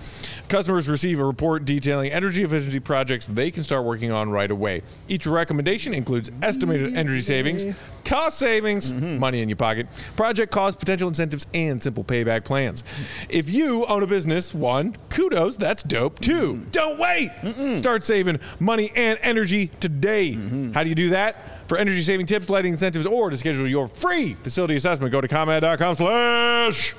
[0.49, 4.83] customers receive a report detailing energy efficiency projects they can start working on right away.
[5.09, 9.19] Each recommendation includes estimated energy savings, cost savings, mm-hmm.
[9.19, 12.85] money in your pocket, project cost, potential incentives, and simple payback plans.
[13.29, 16.21] If you own a business, one, kudos, that's dope.
[16.21, 17.31] Two, don't wait.
[17.79, 20.33] Start saving money and energy today.
[20.73, 21.69] How do you do that?
[21.69, 25.29] For energy saving tips, lighting incentives, or to schedule your free facility assessment, go to
[25.29, 26.95] ComEd.com slash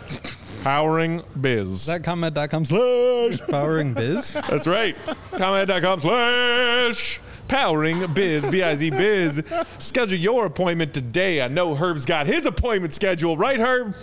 [0.64, 1.70] powering biz.
[1.70, 4.34] Is that comment.com slash powering biz?
[4.50, 4.96] That's right.
[5.38, 9.44] ComEd.com slash powering biz, B I Z biz.
[9.78, 11.42] Schedule your appointment today.
[11.42, 13.96] I know Herb's got his appointment scheduled, right, Herb?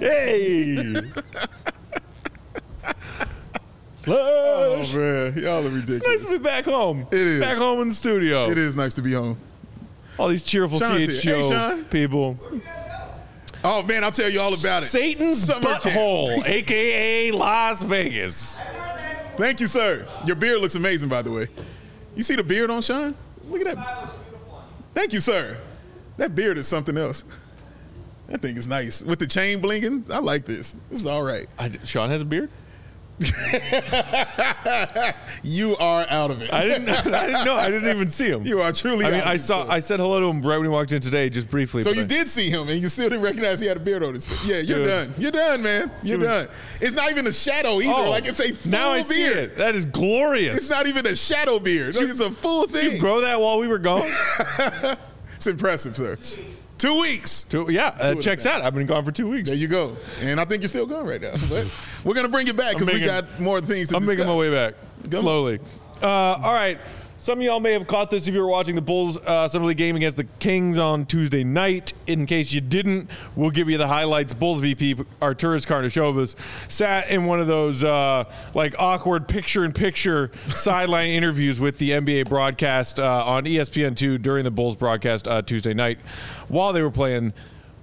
[0.00, 0.94] Hey.
[4.06, 5.98] oh man, y'all are ridiculous.
[5.98, 7.06] It's nice to be back home.
[7.10, 7.40] It is.
[7.40, 8.50] Back home in the studio.
[8.50, 9.38] It is nice to be home.
[10.18, 11.36] All these cheerful Sean's here.
[11.36, 11.84] Hey, Sean.
[11.86, 12.38] people.
[13.64, 14.86] Oh man, I'll tell you all about it.
[14.86, 18.60] Satan's Summer butthole, aka Las Vegas.
[19.36, 20.06] Thank you, sir.
[20.26, 21.48] Your beard looks amazing, by the way.
[22.14, 23.14] You see the beard on Sean?
[23.48, 24.10] Look at that.
[24.94, 25.58] Thank you, sir.
[26.18, 27.24] That beard is something else.
[28.28, 29.02] That thing is nice.
[29.02, 30.76] With the chain blinking, I like this.
[30.88, 31.48] This is all right.
[31.58, 32.50] I, Sean has a beard.
[35.42, 36.50] You are out of it.
[36.52, 36.88] I didn't.
[36.88, 37.54] I didn't know.
[37.54, 38.42] I didn't even see him.
[38.46, 39.64] you are truly I mean, out I it, saw.
[39.66, 39.70] sir.
[39.70, 41.82] I said hello to him right when he walked in today, just briefly.
[41.82, 44.02] So you I- did see him, and you still didn't recognize he had a beard
[44.02, 44.46] on his face.
[44.48, 44.86] Yeah, you're Dude.
[44.86, 45.14] done.
[45.18, 45.90] You're done, man.
[46.02, 46.26] You're Dude.
[46.28, 46.48] done.
[46.80, 47.92] It's not even a shadow either.
[47.94, 49.06] Oh, like it's a full now I beard.
[49.06, 49.56] see it.
[49.56, 50.56] That is glorious.
[50.56, 51.94] It's not even a shadow beard.
[51.94, 53.00] Like, it's a full Did you thing.
[53.00, 54.08] grow that while we were gone?
[55.36, 56.16] It's impressive, sir.
[56.78, 57.44] Two weeks.
[57.44, 58.60] Two- yeah, uh, of checks out.
[58.62, 59.48] I've been gone for two weeks.
[59.48, 59.96] There you go.
[60.20, 61.32] And I think you're still going right now.
[61.48, 64.18] But we're gonna bring you back because we got more things to I'm discuss.
[64.18, 64.74] making my way back
[65.10, 65.60] Come slowly.
[66.02, 66.78] Uh, all right.
[67.24, 69.64] Some of y'all may have caught this if you were watching the Bulls uh, Summer
[69.64, 71.94] League game against the Kings on Tuesday night.
[72.06, 74.34] In case you didn't, we'll give you the highlights.
[74.34, 76.36] Bulls VP Arturas Karnisovas
[76.70, 83.00] sat in one of those uh, like awkward picture-in-picture sideline interviews with the NBA broadcast
[83.00, 85.98] uh, on ESPN2 during the Bulls broadcast uh, Tuesday night
[86.48, 87.32] while they were playing.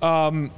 [0.03, 0.51] Um,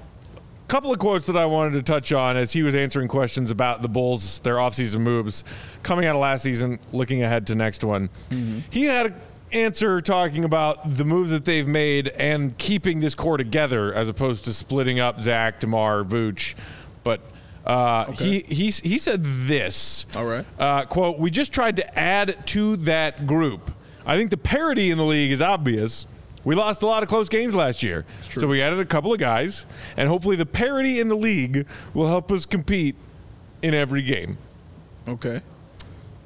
[0.74, 3.84] couple of quotes that I wanted to touch on as he was answering questions about
[3.84, 5.44] the Bulls, their offseason moves,
[5.84, 8.10] coming out of last season, looking ahead to next one.
[8.72, 13.38] He had an answer talking about the moves that they've made and keeping this core
[13.38, 16.56] together as opposed to splitting up Zach, DeMar, Vooch.
[17.04, 17.22] But
[17.66, 20.08] Uh, He he he said this.
[20.16, 20.44] All right.
[20.58, 23.72] Uh, quote: We just tried to add to that group.
[24.08, 26.08] I think the parity in the league is obvious.
[26.44, 29.20] We lost a lot of close games last year, so we added a couple of
[29.20, 32.96] guys, and hopefully the parity in the league will help us compete
[33.62, 34.38] in every game.
[35.08, 35.42] Okay.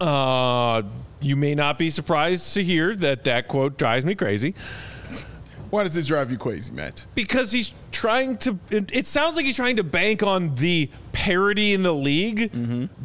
[0.02, 0.82] Uh,
[1.22, 4.54] you may not be surprised to hear that that quote drives me crazy
[5.72, 7.06] Why does this drive you crazy, Matt?
[7.16, 8.58] because he's trying to.
[8.70, 12.52] It, it sounds like he's trying to bank on the parity in the league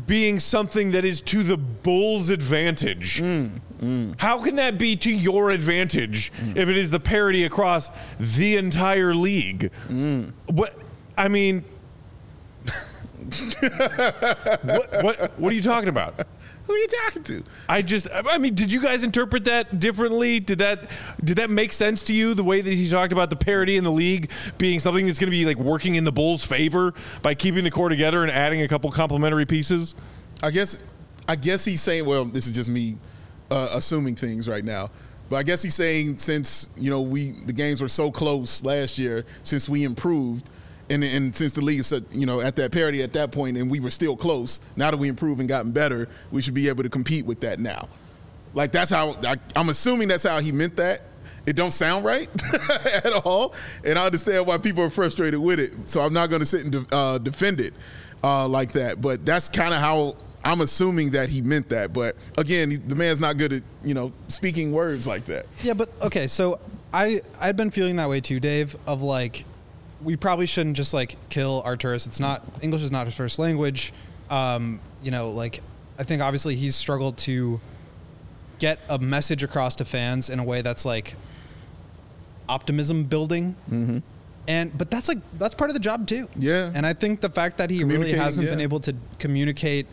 [0.06, 3.20] being something that is to the Bulls' advantage.
[3.82, 4.20] Mm.
[4.20, 6.56] How can that be to your advantage mm.
[6.56, 9.70] if it is the parity across the entire league?
[9.88, 10.32] Mm.
[10.46, 10.78] What
[11.18, 11.64] I mean.
[14.62, 16.26] what, what what are you talking about?
[16.66, 17.42] Who are you talking to?
[17.68, 20.38] I just I mean, did you guys interpret that differently?
[20.38, 20.88] Did that
[21.22, 23.82] did that make sense to you the way that he talked about the parity in
[23.82, 27.34] the league being something that's going to be like working in the Bulls' favor by
[27.34, 29.96] keeping the core together and adding a couple complementary pieces?
[30.40, 30.78] I guess,
[31.26, 32.06] I guess he's saying.
[32.06, 32.98] Well, this is just me
[33.52, 34.90] uh, assuming things right now,
[35.28, 38.98] but I guess he's saying since you know we the games were so close last
[38.98, 40.48] year, since we improved,
[40.88, 43.70] and and since the league at, you know at that parity at that point, and
[43.70, 44.60] we were still close.
[44.76, 47.60] Now that we improved and gotten better, we should be able to compete with that
[47.60, 47.88] now.
[48.54, 51.02] Like that's how I, I'm assuming that's how he meant that.
[51.44, 52.30] It don't sound right
[52.84, 55.90] at all, and I understand why people are frustrated with it.
[55.90, 57.74] So I'm not going to sit and de- uh, defend it
[58.22, 59.00] uh, like that.
[59.00, 61.92] But that's kind of how I'm assuming that he meant that.
[61.92, 65.46] But again, he- the man's not good at you know speaking words like that.
[65.62, 66.58] Yeah, but okay, so
[66.92, 68.76] I I'd been feeling that way too, Dave.
[68.86, 69.44] Of like,
[70.02, 72.06] we probably shouldn't just like kill Arturas.
[72.06, 73.92] It's not English is not his first language.
[74.30, 75.60] Um, you know, like
[75.98, 77.60] I think obviously he's struggled to
[78.58, 81.14] get a message across to fans in a way that's like
[82.48, 83.56] optimism building.
[83.70, 83.98] Mm-hmm.
[84.48, 86.28] And but that's like that's part of the job too.
[86.36, 86.70] Yeah.
[86.74, 89.86] And I think the fact that he really hasn't been able to communicate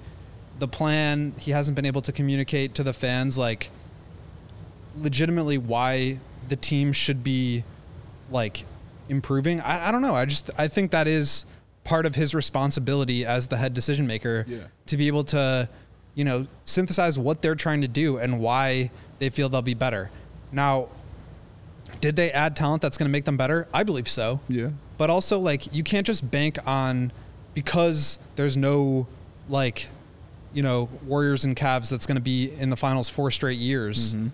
[0.60, 3.70] the plan, he hasn't been able to communicate to the fans like
[4.98, 7.64] legitimately why the team should be
[8.32, 8.66] like
[9.08, 9.62] improving.
[9.62, 10.16] I, I don't know.
[10.16, 11.46] I just I think that is
[11.84, 14.60] part of his responsibility as the head decision maker Yeah.
[14.88, 15.70] to be able to,
[16.16, 20.12] you know, synthesize what they're trying to do and why they feel they'll be better.
[20.52, 20.90] Now,
[22.02, 23.68] did they add talent that's going to make them better?
[23.74, 24.40] I believe so.
[24.48, 24.70] Yeah.
[24.98, 27.12] But also, like, you can't just bank on
[27.54, 29.08] because there's no
[29.48, 29.88] like,
[30.54, 34.16] you know, Warriors and Cavs that's going to be in the finals four straight years.
[34.16, 34.28] Mm-hmm.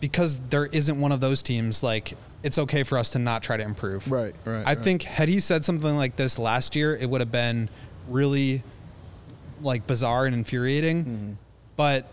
[0.00, 2.12] Because there isn't one of those teams, like,
[2.42, 4.10] it's okay for us to not try to improve.
[4.10, 4.78] Right, right, I right.
[4.78, 7.70] think had he said something like this last year, it would have been
[8.08, 8.62] really
[9.62, 11.04] like bizarre and infuriating.
[11.04, 11.32] Mm-hmm.
[11.76, 12.06] But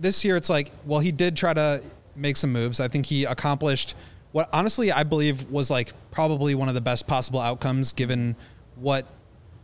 [0.00, 1.82] this year, it's like, well, he did try to
[2.14, 2.80] make some moves.
[2.80, 3.94] I think he accomplished
[4.32, 8.36] what honestly I believe was like probably one of the best possible outcomes given
[8.76, 9.06] what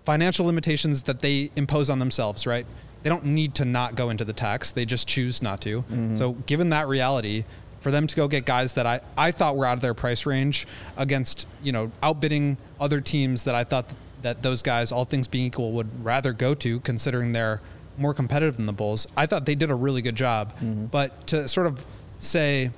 [0.05, 2.67] financial limitations that they impose on themselves, right?
[3.03, 4.73] They don't need to not go into the tax.
[4.73, 5.83] They just choose not to.
[5.83, 6.17] Mm-hmm.
[6.17, 7.45] So given that reality,
[7.81, 10.25] for them to go get guys that I, I thought were out of their price
[10.25, 13.93] range against, you know, outbidding other teams that I thought
[14.23, 17.61] that those guys, all things being equal, would rather go to considering they're
[17.99, 19.09] more competitive than the Bulls.
[19.17, 20.55] I thought they did a really good job.
[20.57, 20.87] Mm-hmm.
[20.87, 21.85] But to sort of
[22.21, 22.71] say,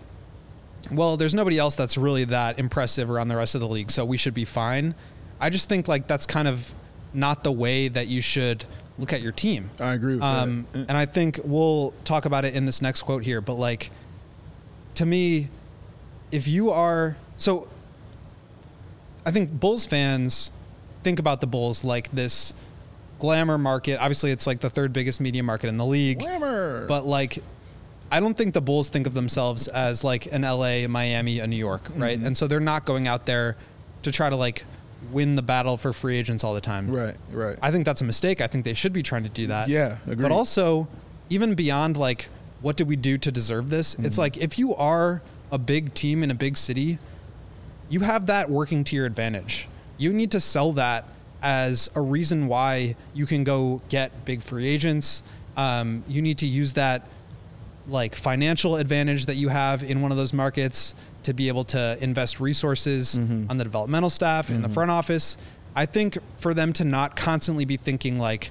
[0.91, 4.05] well, there's nobody else that's really that impressive around the rest of the league, so
[4.05, 4.95] we should be fine.
[5.39, 6.73] I just think like that's kind of
[7.15, 8.67] not the way that you should
[8.99, 9.71] look at your team.
[9.81, 10.89] I agree with um, that.
[10.89, 13.91] And I think we'll talk about it in this next quote here, but like
[14.95, 15.49] to me,
[16.31, 17.69] if you are so
[19.27, 20.53] I think Bulls fans
[21.03, 22.53] think about the Bulls like this
[23.19, 23.99] glamour market.
[23.99, 26.21] Obviously, it's like the third biggest media market in the league.
[26.21, 26.87] Glamour.
[26.87, 27.39] But like
[28.11, 31.57] I don't think the Bulls think of themselves as like an LA, Miami, a New
[31.57, 32.17] York, right?
[32.17, 32.27] Mm-hmm.
[32.27, 33.57] And so they're not going out there
[34.03, 34.65] to try to like
[35.13, 36.91] win the battle for free agents all the time.
[36.91, 37.59] Right, right.
[37.63, 38.41] I think that's a mistake.
[38.41, 39.69] I think they should be trying to do that.
[39.69, 40.23] Yeah, agreed.
[40.23, 40.89] But also,
[41.31, 42.29] even beyond like
[42.61, 43.95] what did we do to deserve this?
[43.95, 44.07] Mm-hmm.
[44.07, 45.23] It's like if you are
[45.53, 46.99] a big team in a big city,
[47.91, 49.69] you have that working to your advantage.
[49.99, 51.07] You need to sell that
[51.43, 55.23] as a reason why you can go get big free agents.
[55.57, 57.07] Um, you need to use that
[57.87, 60.95] like financial advantage that you have in one of those markets
[61.25, 63.51] to be able to invest resources mm-hmm.
[63.51, 64.75] on the developmental staff in the mm-hmm.
[64.75, 65.37] front office.
[65.77, 68.51] I think for them to not constantly be thinking like,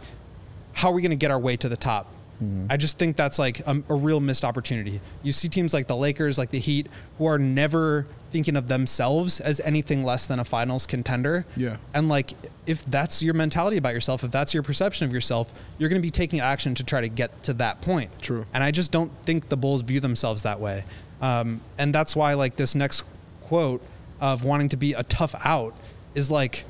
[0.74, 2.08] how are we going to get our way to the top?
[2.44, 2.68] Mm-hmm.
[2.70, 5.00] I just think that's like a, a real missed opportunity.
[5.22, 9.40] You see teams like the Lakers, like the Heat, who are never thinking of themselves
[9.40, 11.46] as anything less than a finals contender.
[11.56, 11.78] Yeah.
[11.94, 12.32] And like,
[12.66, 16.06] if that's your mentality about yourself, if that's your perception of yourself, you're going to
[16.06, 18.10] be taking action to try to get to that point.
[18.22, 18.46] True.
[18.54, 20.84] And I just don't think the Bulls view themselves that way.
[21.24, 23.04] Um, and that's why, like, this next
[23.42, 23.82] quote
[24.20, 25.76] of wanting to be a tough out
[26.16, 26.66] is like,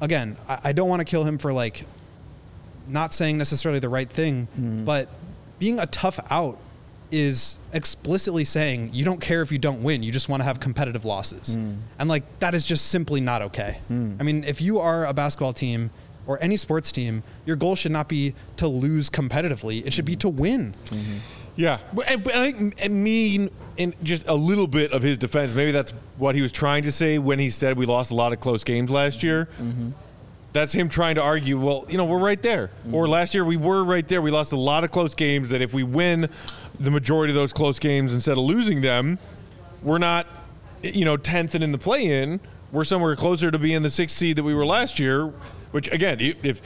[0.00, 1.84] again, I, I don't want to kill him for like
[2.88, 4.84] not saying necessarily the right thing, mm-hmm.
[4.84, 5.08] but
[5.58, 6.58] being a tough out
[7.10, 10.58] is explicitly saying you don't care if you don't win, you just want to have
[10.58, 11.56] competitive losses.
[11.56, 11.78] Mm.
[11.98, 13.78] And like that is just simply not okay.
[13.90, 14.16] Mm.
[14.18, 15.90] I mean, if you are a basketball team
[16.26, 19.86] or any sports team, your goal should not be to lose competitively.
[19.86, 20.18] It should be mm-hmm.
[20.20, 20.74] to win.
[20.86, 21.18] Mm-hmm.
[21.56, 25.18] Yeah, but, and, but I think I mean in just a little bit of his
[25.18, 28.14] defense, maybe that's what he was trying to say when he said we lost a
[28.14, 29.48] lot of close games last year.
[29.58, 29.90] Mm-hmm.
[30.52, 31.58] That's him trying to argue.
[31.58, 32.68] Well, you know, we're right there.
[32.68, 32.94] Mm-hmm.
[32.94, 34.22] Or last year we were right there.
[34.22, 35.50] We lost a lot of close games.
[35.50, 36.28] That if we win
[36.78, 39.18] the majority of those close games instead of losing them,
[39.82, 40.28] we're not,
[40.82, 42.40] you know, tenth and in the play-in.
[42.70, 45.32] We're somewhere closer to being the sixth seed that we were last year.
[45.72, 46.62] Which again, if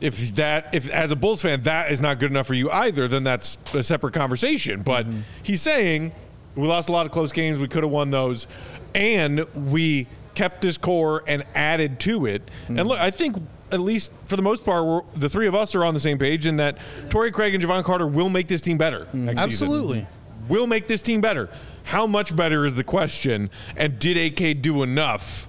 [0.00, 3.08] if that if as a Bulls fan that is not good enough for you either,
[3.08, 4.80] then that's a separate conversation.
[4.80, 5.20] But mm-hmm.
[5.42, 6.12] he's saying
[6.54, 8.46] we lost a lot of close games, we could have won those,
[8.94, 9.40] and
[9.70, 12.42] we kept this core and added to it.
[12.68, 13.36] And look, I think
[13.70, 16.18] at least for the most part, we're, the three of us are on the same
[16.18, 16.78] page in that
[17.08, 19.08] Torrey Craig and Jevon Carter will make this team better.
[19.12, 19.66] next season.
[19.66, 20.06] Absolutely.
[20.48, 21.48] will make this team better.
[21.84, 23.50] How much better is the question?
[23.76, 25.48] And did AK do enough?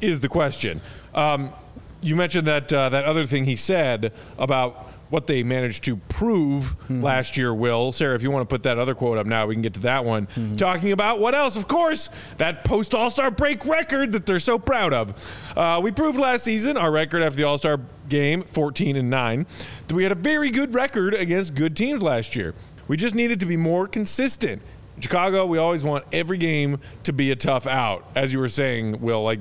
[0.00, 0.80] Is the question.
[1.14, 1.52] Um,
[2.00, 6.74] you mentioned that uh, that other thing he said about what they managed to prove
[6.88, 7.52] last year.
[7.54, 9.74] Will Sarah, if you want to put that other quote up now, we can get
[9.74, 10.26] to that one.
[10.56, 11.54] Talking about what else?
[11.54, 12.08] Of course,
[12.38, 15.52] that post All Star break record that they're so proud of.
[15.56, 19.46] Uh, we proved last season our record after the All Star game, 14 and nine,
[19.86, 22.54] that we had a very good record against good teams last year.
[22.88, 24.62] We just needed to be more consistent.
[24.96, 28.48] In Chicago, we always want every game to be a tough out, as you were
[28.48, 29.22] saying, Will.
[29.22, 29.40] Like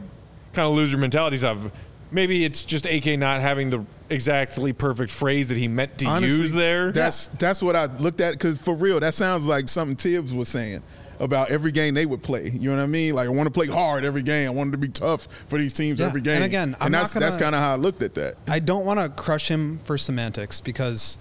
[0.52, 1.72] kind of loser mentality stuff.
[2.12, 6.40] Maybe it's just AK not having the exactly perfect phrase that he meant to Honestly,
[6.44, 6.92] use there.
[6.92, 10.50] That's that's what I looked at because for real, that sounds like something Thibs was
[10.50, 10.84] saying
[11.20, 12.50] about every game they would play.
[12.50, 13.14] You know what I mean?
[13.16, 14.48] Like I want to play hard every game.
[14.48, 16.36] I want it to be tough for these teams Yeah, every game.
[16.38, 18.38] and again, I'm and that's that's gonna- kind of how I looked at that.
[18.48, 21.18] I don't want to crush him for semantics because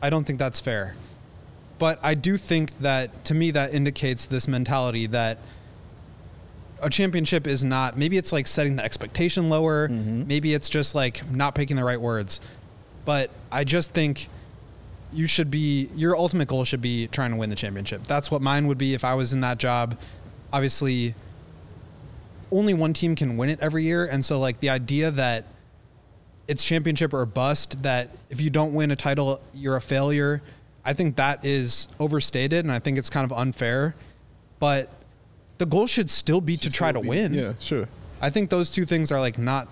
[0.00, 0.94] I don't think that's fair.
[1.78, 5.38] But I do think that to me that indicates this mentality that
[6.82, 10.26] a championship is not maybe it's like setting the expectation lower, mm-hmm.
[10.26, 12.40] maybe it's just like not picking the right words.
[13.04, 14.28] But I just think
[15.12, 18.04] you should be your ultimate goal should be trying to win the championship.
[18.04, 19.98] That's what mine would be if I was in that job.
[20.52, 21.14] Obviously
[22.52, 25.46] only one team can win it every year and so like the idea that
[26.46, 30.42] it's championship or bust that if you don't win a title you're a failure
[30.84, 33.94] i think that is overstated and i think it's kind of unfair
[34.58, 34.90] but
[35.62, 37.86] the goal should still be to try to win Yeah, sure.
[38.20, 39.68] i think those two things are like not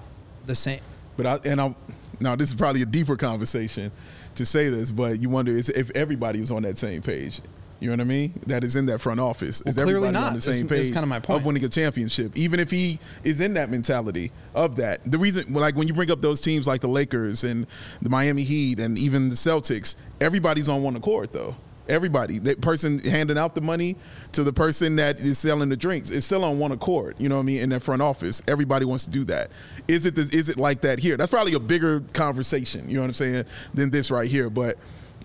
[0.47, 0.81] the same
[1.17, 1.75] But I and I
[2.21, 3.91] now this is probably a deeper conversation
[4.37, 7.41] to say this, but you wonder is if everybody was on that same page.
[7.81, 8.35] You know what I mean?
[8.47, 9.63] That is in that front office.
[9.63, 10.29] is Well, clearly everybody not.
[10.29, 11.41] on the same is page kinda my point.
[11.41, 12.37] of winning a championship?
[12.37, 15.01] Even if he is in that mentality of that.
[15.11, 17.67] The reason, like when you bring up those teams like the Lakers and
[18.03, 21.57] the Miami Heat and even the Celtics, everybody's on one accord though.
[21.91, 23.97] Everybody, that person handing out the money
[24.33, 27.17] to the person that is selling the drinks, is still on one accord.
[27.19, 27.59] You know what I mean?
[27.59, 29.51] In that front office, everybody wants to do that.
[29.89, 30.15] Is it?
[30.15, 31.17] The, is it like that here?
[31.17, 32.89] That's probably a bigger conversation.
[32.89, 33.45] You know what I'm saying?
[33.75, 34.49] Than this right here.
[34.49, 34.79] But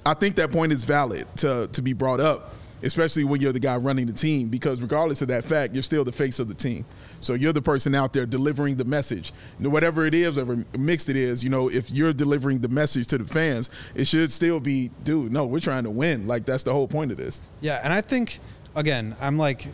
[0.05, 3.59] I think that point is valid to to be brought up, especially when you're the
[3.59, 6.55] guy running the team, because regardless of that fact, you're still the face of the
[6.55, 6.85] team.
[7.25, 9.33] So you're the person out there delivering the message.
[9.57, 12.67] You know, whatever it is, whatever mixed it is, you know, if you're delivering the
[12.69, 16.27] message to the fans, it should still be, dude, no, we're trying to win.
[16.27, 17.41] Like that's the whole point of this.
[17.61, 18.39] Yeah, and I think
[18.75, 19.67] again, I'm like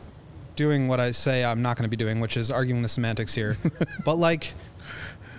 [0.56, 3.34] doing what I say I'm not going to be doing, which is arguing the semantics
[3.34, 3.58] here.
[4.06, 4.54] but like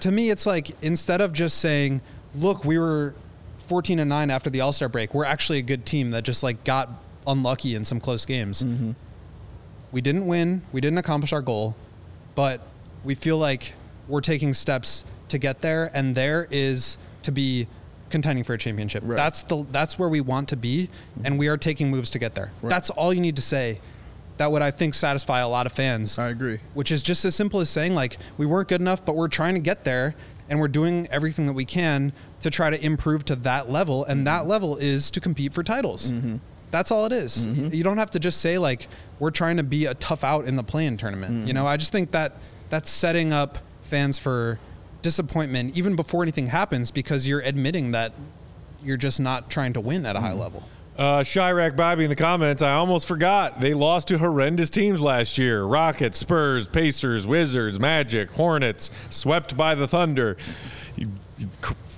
[0.00, 2.02] to me it's like instead of just saying,
[2.34, 3.14] "Look, we were
[3.58, 5.14] 14 and 9 after the All-Star break.
[5.14, 6.90] We're actually a good team that just like got
[7.26, 8.92] unlucky in some close games." Mm-hmm.
[9.92, 11.76] We didn't win, we didn't accomplish our goal,
[12.34, 12.60] but
[13.04, 13.74] we feel like
[14.08, 17.66] we're taking steps to get there and there is to be
[18.10, 19.02] contending for a championship.
[19.04, 19.16] Right.
[19.16, 21.26] That's the that's where we want to be mm-hmm.
[21.26, 22.52] and we are taking moves to get there.
[22.62, 23.80] That's all you need to say.
[24.36, 26.18] That would I think satisfy a lot of fans.
[26.18, 26.60] I agree.
[26.74, 29.54] Which is just as simple as saying like we weren't good enough but we're trying
[29.54, 30.14] to get there
[30.48, 32.12] and we're doing everything that we can
[32.42, 34.24] to try to improve to that level and mm-hmm.
[34.24, 36.12] that level is to compete for titles.
[36.12, 36.36] Mm-hmm.
[36.72, 37.46] That's all it is.
[37.46, 37.72] Mm-hmm.
[37.72, 38.88] You don't have to just say like
[39.20, 41.32] we're trying to be a tough out in the play-in tournament.
[41.32, 41.54] You mm-hmm.
[41.54, 42.38] know, I just think that
[42.70, 44.58] that's setting up fans for
[45.02, 48.14] disappointment even before anything happens because you're admitting that
[48.82, 50.40] you're just not trying to win at a high mm-hmm.
[50.40, 50.68] level.
[50.96, 52.62] Uh, Chirac Bobby in the comments.
[52.62, 58.30] I almost forgot they lost to horrendous teams last year: Rockets, Spurs, Pacers, Wizards, Magic,
[58.30, 60.36] Hornets, swept by the Thunder.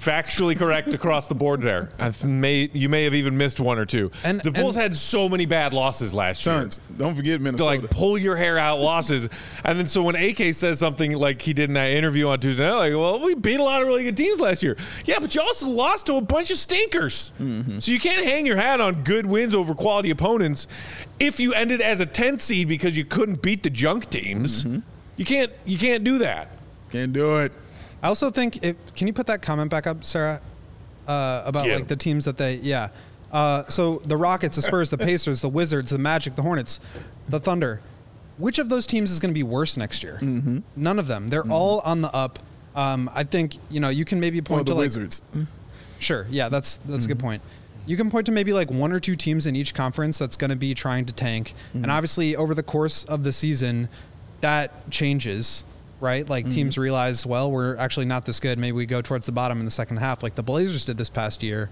[0.07, 1.89] You- you c- factually correct across the board there.
[1.99, 4.11] I may you may have even missed one or two.
[4.25, 6.69] And- the Bulls and- had so many bad losses last year.
[6.99, 7.71] Don't forget to Minnesota.
[7.83, 9.29] like pull your hair out losses.
[9.65, 12.65] And then so when AK says something like he did in that interview on Tuesday
[12.65, 14.77] night, like, well, we beat a lot of really good teams last year.
[15.05, 17.33] Yeah, but you also lost to a bunch of stinkers.
[17.41, 17.79] Mm-hmm.
[17.81, 20.67] So you can't hang your hat on good wins over quality opponents
[21.21, 24.65] if you ended as a 10th seed because you couldn't beat the junk teams.
[24.65, 24.81] Mm-hmm.
[25.17, 26.49] You can't you can't do that.
[26.91, 27.53] Can't do it.
[28.05, 30.41] I also think if can you put that comment back up, Sarah,
[31.09, 31.77] uh, about Yeah.
[31.77, 32.89] like the teams that they yeah.
[33.33, 36.79] Uh, so the Rockets, the Spurs, the Pacers, the Wizards, the Magic, the Hornets,
[37.29, 37.81] the Thunder.
[38.39, 40.19] Which of those teams is going to be worse next year?
[40.21, 40.59] Mm-hmm.
[40.77, 41.29] None of them.
[41.29, 42.39] They're all on the up.
[42.77, 45.23] Um, I think you know you can maybe Or point the to like Wizards.
[46.01, 46.27] Sure.
[46.29, 47.27] Yeah, that's that's a good Mm-hmm.
[47.27, 47.43] point.
[47.87, 50.51] You can point to maybe like one or two teams in each conference that's going
[50.51, 51.85] to be trying to tank, Mm-hmm.
[51.85, 53.89] and obviously over the course of the season,
[54.43, 55.65] that changes,
[56.05, 56.29] right?
[56.29, 56.55] Like Mm-hmm.
[56.55, 58.59] teams realize, well, we're actually not this good.
[58.59, 61.11] Maybe we go towards the bottom in the second half, like the Blazers did this
[61.11, 61.71] past year.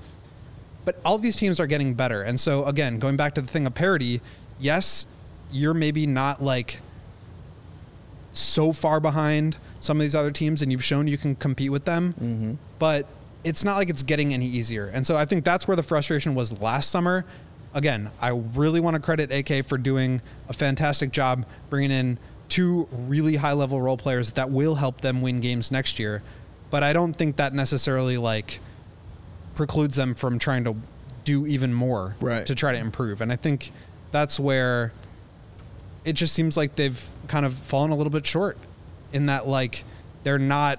[0.84, 3.66] But all these teams are getting better, and so again, going back to the thing
[3.68, 4.20] of parity,
[4.58, 5.06] yes,
[5.52, 6.80] you're maybe not like
[8.32, 11.84] so far behind some of these other teams and you've shown you can compete with
[11.84, 13.06] them but
[13.44, 16.34] it's not like it's getting any easier and so i think that's where the frustration
[16.34, 17.26] was last summer
[17.74, 22.18] again i really want to credit ak for doing a fantastic job bringing in
[22.52, 26.22] two really high level role players that will help them win games next year
[26.70, 28.60] but i don't think that necessarily like
[29.54, 30.76] precludes them from trying to
[31.24, 32.44] do even more Right.
[32.44, 33.72] to try to improve and i think
[34.10, 34.92] that's where
[36.04, 38.58] it just seems like they've kind of fallen a little bit short
[39.14, 39.84] in that like
[40.22, 40.78] they're not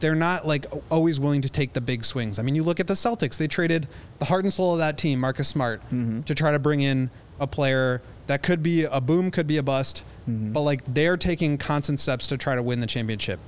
[0.00, 2.40] they're not like always willing to take the big swings.
[2.40, 3.86] I mean, you look at the Celtics; they traded
[4.18, 6.22] the heart and soul of that team, Marcus Smart, mm-hmm.
[6.22, 9.62] to try to bring in a player that could be a boom, could be a
[9.62, 10.52] bust, mm-hmm.
[10.52, 13.40] but like they're taking constant steps to try to win the championship.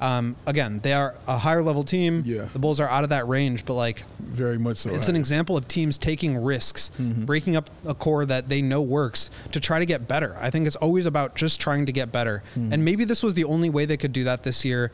[0.00, 2.22] Um, again, they are a higher level team.
[2.24, 2.48] Yeah.
[2.52, 4.90] The Bulls are out of that range, but like Very much so.
[4.90, 7.26] it's an example of teams taking risks, mm-hmm.
[7.26, 10.36] breaking up a core that they know works to try to get better.
[10.40, 12.42] I think it's always about just trying to get better.
[12.56, 12.72] Mm-hmm.
[12.72, 14.90] And maybe this was the only way they could do that this year.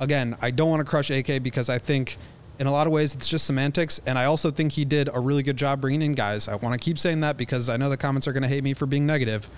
[0.00, 2.16] Again, I don't want to crush AK because I think
[2.58, 4.00] in a lot of ways it's just semantics.
[4.06, 6.48] And I also think he did a really good job bringing in guys.
[6.48, 8.64] I want to keep saying that because I know the comments are going to hate
[8.64, 9.48] me for being negative.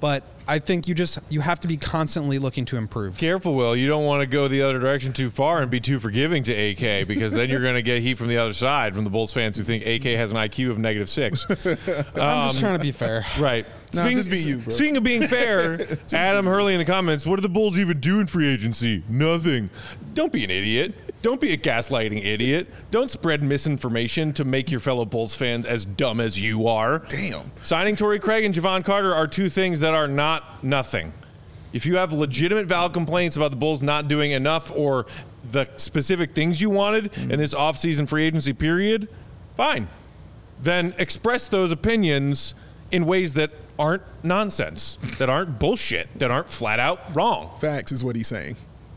[0.00, 3.18] But I think you just you have to be constantly looking to improve.
[3.18, 3.76] Careful, Will.
[3.76, 6.54] You don't want to go the other direction too far and be too forgiving to
[6.54, 9.32] AK because then you're going to get heat from the other side from the Bulls
[9.32, 11.44] fans who think AK has an IQ of negative six.
[11.50, 13.26] I'm just um, trying to be fair.
[13.38, 13.66] Right.
[13.94, 14.72] No, just be you, bro.
[14.72, 18.20] Speaking of being fair, Adam Hurley in the comments, what do the Bulls even do
[18.20, 19.02] in free agency?
[19.08, 19.70] Nothing.
[20.14, 20.94] Don't be an idiot.
[21.22, 22.68] Don't be a gaslighting idiot.
[22.90, 27.00] Don't spread misinformation to make your fellow Bulls fans as dumb as you are.
[27.08, 27.50] Damn.
[27.62, 31.12] Signing Torrey Craig and Jevon Carter are two things that are not nothing.
[31.72, 35.06] If you have legitimate valid complaints about the Bulls not doing enough or
[35.50, 39.08] the specific things you wanted in this offseason free agency period,
[39.56, 39.88] fine.
[40.62, 42.54] Then express those opinions
[42.90, 47.50] in ways that aren't nonsense, that aren't bullshit, that aren't flat out wrong.
[47.60, 48.56] Facts is what he's saying.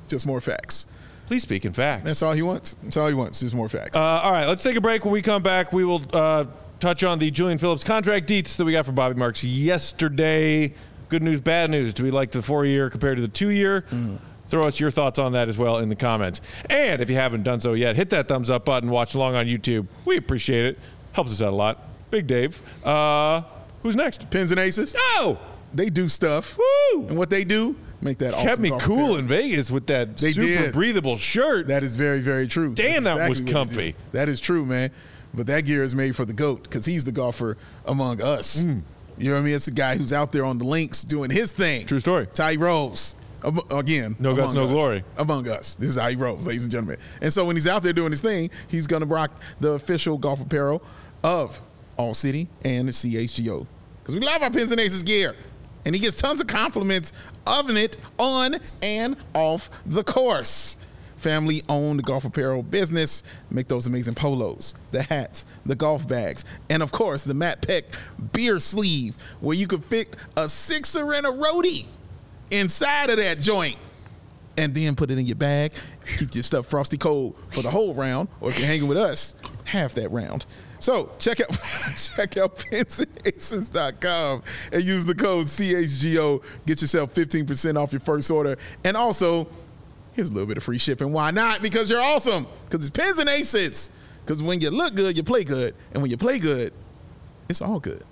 [0.09, 0.85] Just more facts.
[1.25, 2.03] Please speak in facts.
[2.03, 2.75] That's all he wants.
[2.83, 3.39] That's all he wants.
[3.39, 3.95] Just more facts.
[3.95, 5.05] Uh, all right, let's take a break.
[5.05, 6.45] When we come back, we will uh,
[6.81, 10.73] touch on the Julian Phillips contract deets that we got from Bobby Marks yesterday.
[11.07, 11.93] Good news, bad news.
[11.93, 13.85] Do we like the four year compared to the two year?
[14.47, 16.41] Throw us your thoughts on that as well in the comments.
[16.69, 18.89] And if you haven't done so yet, hit that thumbs up button.
[18.89, 19.87] Watch along on YouTube.
[20.05, 20.79] We appreciate it.
[21.13, 21.79] Helps us out a lot.
[22.11, 22.59] Big Dave.
[22.85, 23.43] Uh,
[23.83, 24.29] who's next?
[24.31, 24.95] Pins and aces.
[24.97, 25.37] Oh,
[25.73, 26.57] They do stuff.
[26.57, 27.07] Woo!
[27.07, 29.17] And what they do, make that awesome kept me cool apparel.
[29.17, 30.73] in Vegas with that They super did.
[30.73, 31.67] breathable shirt.
[31.67, 32.73] That is very, very true.
[32.73, 33.95] Damn, That's that was exactly comfy.
[34.11, 34.91] That is true, man.
[35.33, 37.57] But that gear is made for the GOAT because he's the golfer
[37.87, 38.61] among us.
[38.61, 38.81] Mm.
[39.17, 39.55] You know what I mean?
[39.55, 41.85] It's a guy who's out there on the links doing his thing.
[41.87, 42.27] True story.
[42.33, 43.15] Ty Rose.
[43.43, 44.69] Am- Again, No guts, no us.
[44.71, 45.03] glory.
[45.17, 45.75] Among us.
[45.75, 46.97] This is how he rolls, ladies and gentlemen.
[47.21, 50.17] And so when he's out there doing his thing, he's going to rock the official
[50.19, 50.81] golf apparel
[51.23, 51.61] of
[51.97, 53.67] All City and the CHGO.
[53.99, 55.35] Because we love our Pins and Aces gear.
[55.85, 57.11] And he gets tons of compliments
[57.45, 60.77] of it on and off the course.
[61.17, 63.23] Family owned golf apparel business.
[63.49, 67.85] Make those amazing polos, the hats, the golf bags, and of course the Matt Peck
[68.33, 71.85] beer sleeve where you can fit a sixer and a roadie
[72.51, 73.77] inside of that joint
[74.57, 75.73] and then put it in your bag.
[76.17, 79.35] Keep your stuff frosty cold for the whole round, or if you're hanging with us,
[79.65, 80.45] half that round.
[80.83, 81.49] So check out
[81.95, 86.43] check out pinsandaces.com and use the code CHGO.
[86.65, 88.57] Get yourself 15% off your first order.
[88.83, 89.47] And also,
[90.11, 91.13] here's a little bit of free shipping.
[91.13, 91.61] Why not?
[91.61, 92.47] Because you're awesome.
[92.65, 93.91] Because it's Pins and Aces.
[94.25, 95.73] Because when you look good, you play good.
[95.93, 96.73] And when you play good,
[97.47, 98.03] it's all good.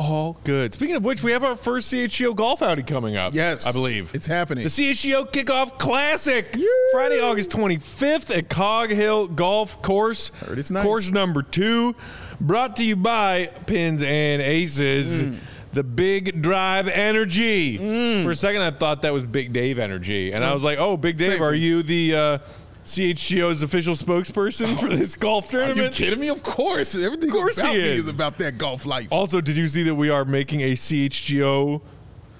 [0.00, 0.72] All good.
[0.72, 3.34] Speaking of which, we have our first CHGO golf outing coming up.
[3.34, 4.64] Yes, I believe it's happening.
[4.64, 6.56] The CHGO Kickoff Classic,
[6.92, 10.28] Friday, August 25th at Cog Hill Golf Course.
[10.46, 10.84] Heard it's nice.
[10.84, 11.94] Course number two,
[12.40, 15.24] brought to you by Pins and Aces.
[15.24, 15.40] Mm.
[15.72, 17.76] The Big Drive Energy.
[18.24, 20.96] For a second, I thought that was Big Dave Energy, and I was like, "Oh,
[20.96, 22.38] Big Dave, Same are you the uh,
[22.84, 25.78] CHGO's official spokesperson for this golf tournament.
[25.78, 26.28] Are you kidding me?
[26.28, 26.94] Of course.
[26.94, 28.08] Everything Of course about he me is.
[28.08, 29.08] is about that golf life.
[29.10, 31.82] Also, did you see that we are making a CHGO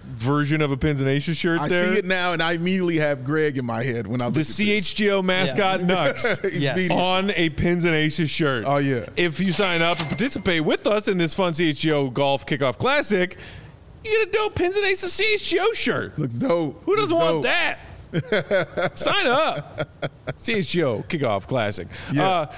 [0.06, 1.92] version of a Pins and Aces shirt I there?
[1.92, 4.40] see it now, and I immediately have Greg in my head when I look The
[4.40, 4.58] at this.
[4.94, 6.78] CHGO mascot Nux Yes.
[6.78, 6.90] Indeed.
[6.92, 8.64] on a Pins and Aces shirt.
[8.66, 9.06] Oh, yeah.
[9.16, 13.36] If you sign up and participate with us in this fun CHGO Golf Kickoff Classic,
[14.04, 16.18] you get a dope Pins and Aces CHGO shirt.
[16.18, 16.82] Looks dope.
[16.84, 17.52] Who doesn't Looks want dope.
[17.52, 17.78] that?
[18.12, 19.88] Sign up.
[20.36, 21.88] CHGO Kickoff Classic.
[22.12, 22.28] Yeah.
[22.28, 22.54] Uh,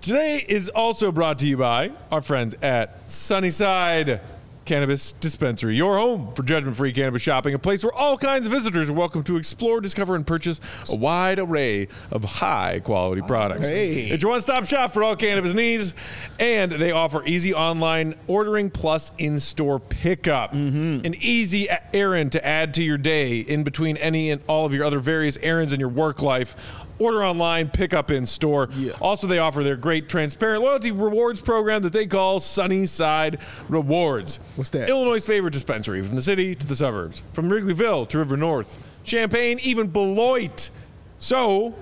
[0.00, 4.20] today is also brought to you by our friends at Sunnyside
[4.68, 8.52] Cannabis Dispensary, your home for judgment free cannabis shopping, a place where all kinds of
[8.52, 10.60] visitors are welcome to explore, discover, and purchase
[10.92, 13.66] a wide array of high quality products.
[13.66, 14.10] Hey.
[14.10, 15.94] It's your one stop shop for all cannabis needs,
[16.38, 20.52] and they offer easy online ordering plus in store pickup.
[20.52, 21.06] Mm-hmm.
[21.06, 24.84] An easy errand to add to your day in between any and all of your
[24.84, 26.84] other various errands in your work life.
[26.98, 28.68] Order online, pick up in store.
[28.72, 28.92] Yeah.
[29.00, 33.38] Also, they offer their great transparent loyalty rewards program that they call Sunnyside
[33.68, 34.40] Rewards.
[34.56, 34.88] What's that?
[34.88, 39.58] Illinois' favorite dispensary from the city to the suburbs, from Wrigleyville to River North, Champaign,
[39.62, 40.70] even Beloit.
[41.18, 41.74] So,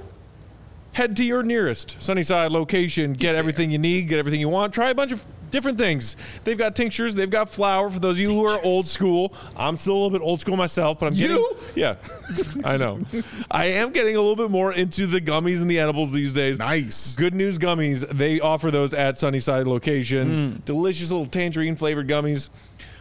[0.92, 4.90] head to your nearest Sunnyside location, get everything you need, get everything you want, try
[4.90, 6.16] a bunch of different things.
[6.44, 9.34] They've got tinctures, they've got flour for those of you who are old school.
[9.56, 11.56] I'm still a little bit old school myself, but I'm getting You?
[11.74, 11.96] Yeah.
[12.64, 13.00] I know.
[13.50, 16.58] I am getting a little bit more into the gummies and the edibles these days.
[16.58, 17.14] Nice.
[17.16, 20.38] Good News Gummies, they offer those at Sunnyside locations.
[20.38, 20.64] Mm.
[20.64, 22.50] Delicious little tangerine flavored gummies.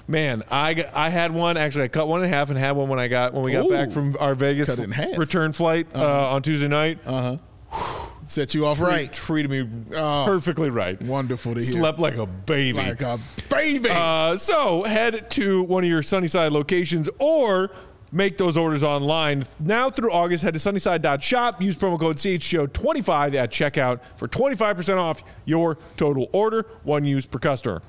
[0.08, 1.86] Man, I, I had one actually.
[1.86, 3.70] I cut one in half and had one when I got when we got Ooh.
[3.70, 5.18] back from our Vegas Cut in half.
[5.18, 6.06] return flight uh-huh.
[6.06, 7.00] uh, on Tuesday night.
[7.06, 8.05] Uh-huh.
[8.26, 9.12] Set you off right.
[9.14, 10.24] treated me Oh.
[10.26, 11.00] perfectly right.
[11.02, 11.70] Wonderful to hear.
[11.70, 12.78] Slept like a baby.
[12.78, 13.20] like a
[13.50, 13.90] baby.
[13.92, 17.70] Uh, so head to one of your Sunnyside locations or
[18.12, 19.44] make those orders online.
[19.60, 21.62] Now through August, head to sunnyside.shop.
[21.62, 27.40] Use promo code CHGO25 at checkout for 25% off your total order, one use per
[27.40, 27.82] customer.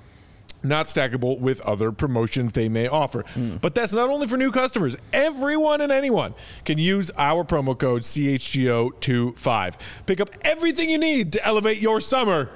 [0.66, 3.22] Not stackable with other promotions they may offer.
[3.34, 3.56] Hmm.
[3.56, 4.96] But that's not only for new customers.
[5.12, 9.74] Everyone and anyone can use our promo code CHGO25.
[10.06, 12.50] Pick up everything you need to elevate your summer.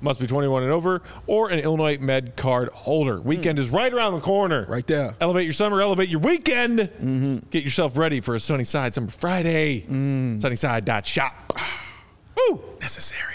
[0.00, 3.16] Must be 21 and over or an Illinois Med card holder.
[3.18, 3.28] Hmm.
[3.28, 4.66] Weekend is right around the corner.
[4.68, 5.16] Right there.
[5.20, 6.80] Elevate your summer, elevate your weekend.
[6.80, 7.38] Mm-hmm.
[7.50, 9.86] Get yourself ready for a sunny side Summer Friday.
[9.88, 10.40] Mm.
[10.40, 11.52] Sunnyside.shop.
[12.36, 12.60] Woo!
[12.80, 13.34] Necessary.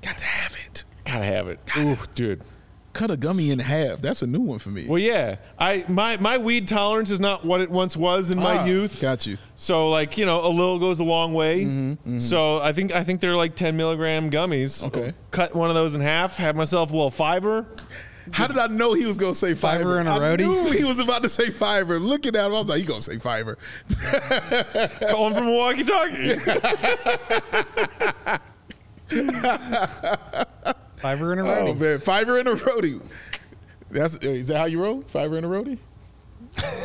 [0.00, 0.84] Got to have it.
[1.04, 1.58] Gotta have it.
[1.76, 2.42] Ooh, dude.
[2.98, 4.00] Cut a gummy in half.
[4.00, 4.86] That's a new one for me.
[4.88, 5.36] Well, yeah.
[5.56, 9.00] I my my weed tolerance is not what it once was in my Ah, youth.
[9.00, 9.38] Got you.
[9.54, 11.96] So like you know, a little goes a long way.
[12.18, 14.82] So I think I think they're like 10 milligram gummies.
[14.82, 15.12] Okay.
[15.30, 16.38] Cut one of those in half.
[16.38, 17.66] Have myself a little fiber.
[18.32, 19.78] How did I know he was going to say fiber?
[19.78, 20.38] Fiber and a I roadie?
[20.40, 21.98] knew he was about to say fiber.
[22.00, 23.56] Looking at him, I was like, he going to say fiber.
[25.10, 26.34] Calling from Milwaukee Talkie.
[31.00, 31.56] Fiber and a roadie.
[31.56, 31.78] Oh, roadie.
[31.78, 31.98] man.
[32.00, 33.02] Fiber and a roadie.
[33.90, 35.02] That's, is that how you roll?
[35.02, 35.78] Fiber and a roadie?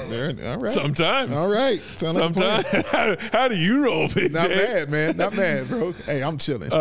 [0.09, 0.71] There, all right.
[0.71, 1.37] Sometimes.
[1.37, 1.81] All right.
[1.95, 2.35] Sound like.
[2.35, 2.87] Sometimes.
[2.91, 5.17] how, how do you roll, Big Not bad, man.
[5.17, 5.91] Not bad, bro.
[5.91, 6.71] Hey, I'm chilling.
[6.71, 6.75] Uh,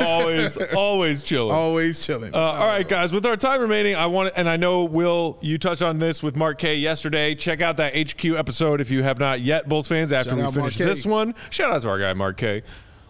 [0.00, 1.54] always, always chilling.
[1.54, 2.34] Always chilling.
[2.34, 3.12] Uh, all right, guys.
[3.12, 6.36] With our time remaining, I want, and I know Will, you touched on this with
[6.36, 7.34] Mark K yesterday.
[7.34, 10.12] Check out that HQ episode if you have not yet, Bulls fans.
[10.12, 12.62] After Shout we finish this one, shout out to our guy Mark K.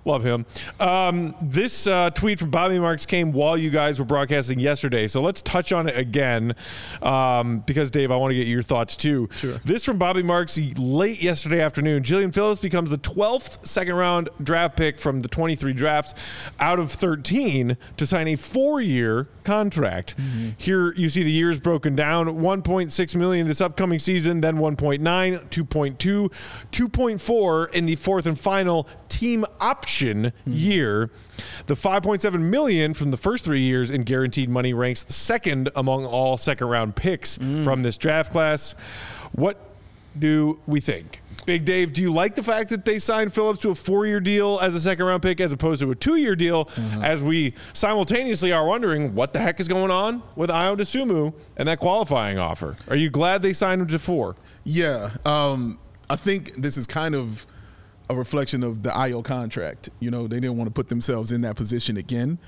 [0.07, 0.47] Love him.
[0.79, 5.21] Um, this uh, tweet from Bobby Marks came while you guys were broadcasting yesterday, so
[5.21, 6.55] let's touch on it again
[7.03, 9.29] um, because Dave, I want to get your thoughts too.
[9.35, 9.61] Sure.
[9.65, 12.05] This from Bobby Marks late yesterday afternoon.
[12.05, 16.15] Julian Phillips becomes the 12th second round draft pick from the 23 drafts
[16.61, 20.17] out of 13 to sign a four year contract.
[20.17, 20.51] Mm-hmm.
[20.59, 25.97] Here you see the years broken down 1.6 million this upcoming season, then 1.9, 2.2,
[26.73, 30.53] 2.4 in the fourth and final team option hmm.
[30.53, 31.11] year.
[31.67, 36.37] The 5.7 million from the first three years in guaranteed money ranks second among all
[36.37, 37.63] second round picks hmm.
[37.65, 38.75] from this draft class.
[39.33, 39.59] What
[40.19, 41.23] do we think?
[41.45, 44.20] Big Dave, do you like the fact that they signed Phillips to a four year
[44.20, 46.68] deal as a second round pick as opposed to a two year deal?
[47.03, 51.68] As we simultaneously are wondering what the heck is going on with Ayo Dosunmu and
[51.68, 52.76] that qualifying offer.
[52.89, 54.34] Are you glad they signed him to four?
[54.64, 55.78] Yeah, um,
[56.11, 57.47] I think this is kind of
[58.09, 59.91] a reflection of the Ayo contract.
[60.01, 62.39] You know, they didn't want to put themselves in that position again.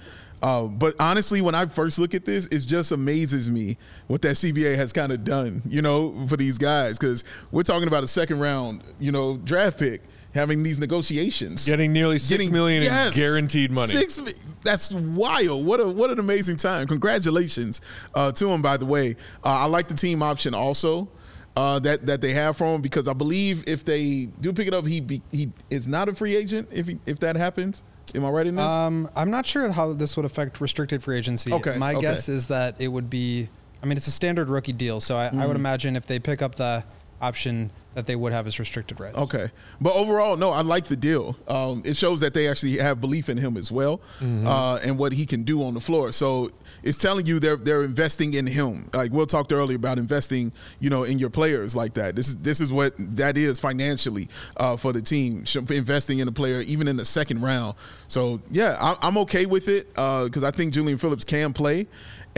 [0.42, 3.76] Uh, but honestly, when I first look at this, it just amazes me
[4.06, 6.98] what that CBA has kind of done, you know, for these guys.
[6.98, 10.02] Because we're talking about a second round, you know, draft pick
[10.34, 13.92] having these negotiations, Getting nearly six million Getting- in guaranteed money.
[13.92, 14.20] Six,
[14.62, 15.64] that's wild.
[15.64, 16.86] What a what an amazing time.
[16.86, 17.80] Congratulations
[18.14, 19.16] uh, to him, by the way.
[19.44, 21.08] Uh, I like the team option also.
[21.56, 24.74] Uh, that that they have for him because I believe if they do pick it
[24.74, 27.82] up, he be, he is not a free agent if he, if that happens.
[28.14, 28.64] Am I right in this?
[28.64, 31.52] Um, I'm not sure how this would affect restricted free agency.
[31.52, 32.00] Okay, My okay.
[32.02, 33.48] guess is that it would be.
[33.82, 35.46] I mean, it's a standard rookie deal, so I, I Mm-hmm.
[35.46, 36.84] would imagine if they pick up the
[37.20, 39.16] option that they would have as restricted rights.
[39.16, 39.50] Okay,
[39.80, 41.36] but overall, no, I like the deal.
[41.48, 45.12] Um, it shows that they actually have belief in him as well, uh, and what
[45.12, 46.12] he can do on the floor.
[46.12, 46.50] So
[46.82, 48.88] it's telling you they're they're investing in him.
[48.92, 52.14] Like Will talked earlier about investing, you know, in your players like that.
[52.14, 56.32] This is this is what that is financially uh, for the team, investing in a
[56.32, 57.74] player even in the second round.
[58.06, 61.88] So yeah, I, I'm okay with it because I think Julian Phillips can play.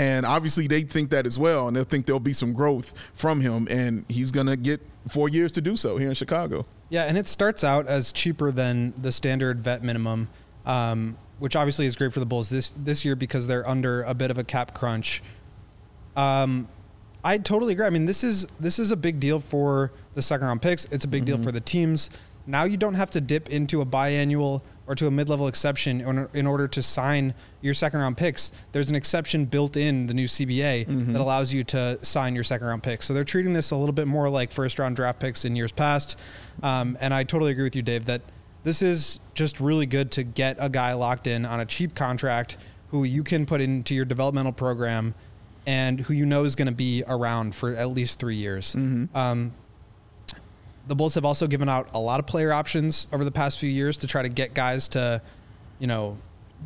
[0.01, 3.43] And obviously, they think that as well, and they think there'll be some growth from
[3.43, 6.65] him, and he's gonna get four years to do so here in Chicago.
[6.89, 10.31] Yeah, and it starts out as cheaper than the standard vet minimum,
[10.65, 14.15] um, which obviously is great for the Bulls this this year because they're under a
[14.15, 15.23] bit of a cap crunch.
[16.17, 16.67] Um,
[17.23, 17.85] I totally agree.
[17.85, 20.87] I mean, this is this is a big deal for the second round picks.
[20.87, 22.09] It's a big deal for the teams.
[22.47, 26.01] Now you don't have to dip into a biannual or to a mid level exception
[26.01, 28.51] in, in order to sign your second round picks.
[28.73, 32.67] There's an exception built in the new CBA that allows you to sign your second
[32.67, 33.07] round picks.
[33.07, 35.71] So they're treating this a little bit more like first round draft picks in years
[35.71, 36.19] past.
[36.65, 38.23] Um, and I totally agree with you, Dave, that
[38.65, 42.57] this is just really good to get a guy locked in on a cheap contract
[42.89, 45.15] who you can put into your developmental program
[45.67, 48.75] and who you know is going to be around for at least three years.
[49.15, 49.53] Um,
[50.87, 53.71] the Bulls have also given out a lot of player options over the past few
[53.71, 55.23] years to try to get guys to,
[55.79, 56.19] you know,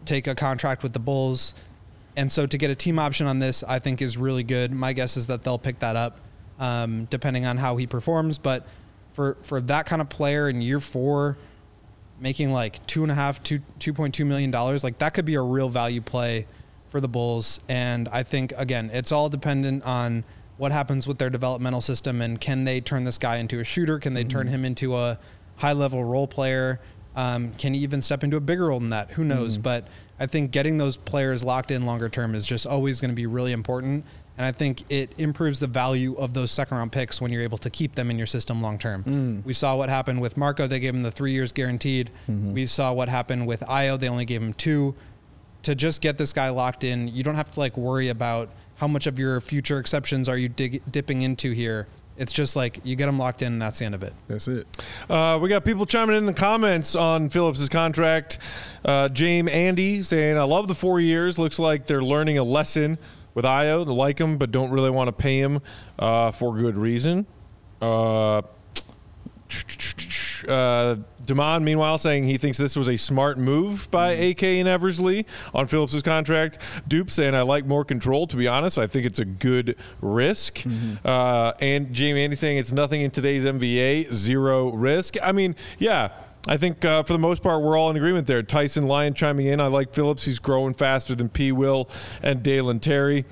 [0.05, 1.55] take a contract with the Bulls.
[2.17, 4.73] And so to get a team option on this, I think is really good.
[4.73, 6.19] My guess is that they'll pick that up,
[6.59, 8.39] um, depending on how he performs.
[8.39, 8.67] But
[9.13, 11.37] for for that kind of player in year four,
[12.21, 15.25] making like two and a half, two two point two million dollars, like that could
[15.25, 16.47] be a real value play
[16.87, 17.61] for the Bulls.
[17.69, 20.25] And I think again, it's all dependent on
[20.57, 23.99] what happens with their developmental system and can they turn this guy into a shooter?
[23.99, 24.29] Can they mm-hmm.
[24.29, 25.19] turn him into a
[25.57, 26.81] high level role player?
[27.17, 29.13] Um, can he even step into a bigger role than that?
[29.13, 29.55] Who knows?
[29.55, 29.63] Mm-hmm.
[29.63, 29.89] But
[30.19, 33.27] I think getting those players locked in longer term is just always going to be
[33.27, 34.05] really important.
[34.37, 37.59] And I think it improves the value of those second round picks when you're able
[37.59, 39.05] to keep them in your system long term.
[39.05, 39.45] Mm.
[39.45, 40.67] We saw what happened with Marko.
[40.67, 42.11] They gave him the three years guaranteed.
[42.29, 42.53] Mm-hmm.
[42.53, 43.99] We saw what happened with Ayo.
[43.99, 44.95] They only gave him two.
[45.63, 48.89] To just get this guy locked in, you don't have to like worry about how
[48.89, 51.87] much of your future exceptions are you dig- dipping into here.
[52.17, 54.13] It's just like you get them locked in and that's the end of it.
[54.29, 54.67] That's it.
[55.11, 58.39] Uh, we got people chiming in the comments on Phillips's contract.
[58.85, 61.39] Uh, James Andy saying, I love the four years.
[61.39, 62.99] Looks like they're learning a lesson
[63.35, 63.85] with Ayo.
[63.85, 65.61] They like him, but don't really want to pay him
[65.99, 67.27] uh, for good reason.
[67.83, 68.43] Uh,
[70.49, 75.27] uh, Damon, meanwhile, saying he thinks this was a smart move by AK and Eversley
[75.55, 76.59] on Phillips's contract.
[76.87, 78.79] Dupe saying, I like more control, to be honest.
[78.79, 80.63] I think it's a good risk.
[81.05, 85.17] Uh, and Jamie Andy saying it's nothing in today's NBA, zero risk.
[85.23, 86.11] I mean, yeah.
[86.47, 88.43] I think uh, for the most part, we're all in agreement there.
[88.43, 89.61] Tyson Lyon chiming in.
[89.61, 90.27] I like Phillips.
[90.27, 91.53] He's growing faster than P.
[91.53, 91.89] Will
[92.23, 93.25] and Dalen Terry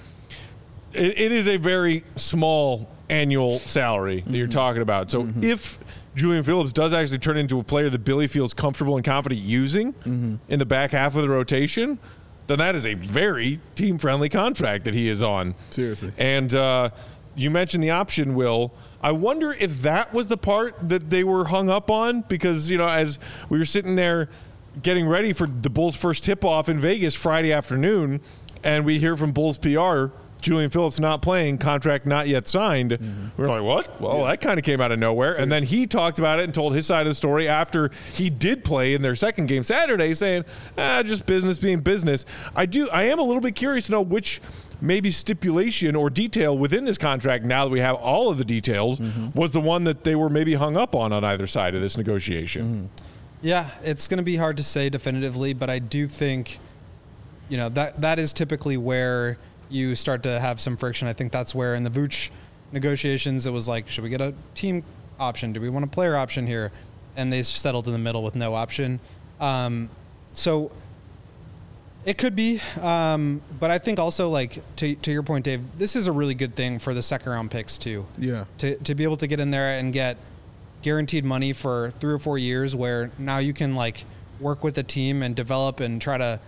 [0.94, 5.10] it, it is a very small annual salary that you're talking about.
[5.10, 5.78] So if
[6.14, 9.94] Julian Phillips does actually turn into a player that Billy feels comfortable and confident using
[10.48, 11.98] in the back half of the rotation,
[12.46, 15.54] then that is a very team friendly contract that he is on.
[15.70, 16.12] Seriously.
[16.18, 16.90] And uh,
[17.34, 18.72] you mentioned the option, Will.
[19.00, 22.78] I wonder if that was the part that they were hung up on because, you
[22.78, 24.28] know, as we were sitting there
[24.82, 28.20] getting ready for the Bulls' first tip off in Vegas Friday afternoon,
[28.64, 30.06] and we hear from Bulls PR.
[30.42, 32.92] Julian Phillips not playing, contract not yet signed.
[32.92, 33.28] Mm-hmm.
[33.36, 34.00] We're like, what?
[34.00, 35.38] Well, that kind of came out of nowhere.
[35.40, 38.28] And then he talked about it and told his side of the story after he
[38.28, 40.44] did play in their second game Saturday, saying,
[40.76, 42.26] ah, just business being business.
[42.54, 42.90] I do.
[42.90, 44.40] I am a little bit curious to know which
[44.82, 48.98] maybe stipulation or detail within this contract, now that we have all of the details,
[48.98, 49.30] mm-hmm.
[49.38, 51.96] was the one that they were maybe hung up on on either side of this
[51.96, 52.62] negotiation.
[52.64, 53.06] Mm-hmm.
[53.42, 56.58] Yeah, it's going to be hard to say definitively, but I do think,
[57.48, 59.38] you know, that that is typically where
[59.72, 61.08] you start to have some friction.
[61.08, 62.30] I think that's where in the Vooch
[62.72, 64.84] negotiations, it was like, should we get a team
[65.18, 65.52] option?
[65.52, 66.70] Do we want a player option here?
[67.16, 69.00] And they settled in the middle with no option.
[69.40, 69.88] Um,
[70.34, 70.70] so
[72.04, 75.94] it could be, um, but I think also like to to your point, Dave, this
[75.94, 78.44] is a really good thing for the second round picks too Yeah.
[78.58, 80.16] to, to be able to get in there and get
[80.82, 84.04] guaranteed money for three or four years where now you can like
[84.40, 86.40] work with the team and develop and try to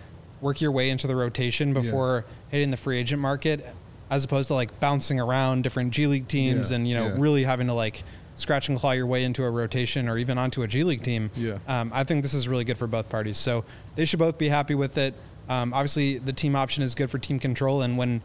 [0.45, 3.65] work your way into the rotation before hitting the free agent market,
[4.11, 7.15] as opposed to like bouncing around different G League teams Yeah, and you know yeah.
[7.17, 8.03] really having to like
[8.35, 11.31] scratch and claw your way into a rotation or even onto a G League team.
[11.35, 11.57] Yeah.
[11.67, 13.39] Um, I think this is really good for both parties.
[13.39, 13.65] So
[13.95, 15.15] they should both be happy with it.
[15.49, 18.21] Um, obviously, the team option is good for team control, and when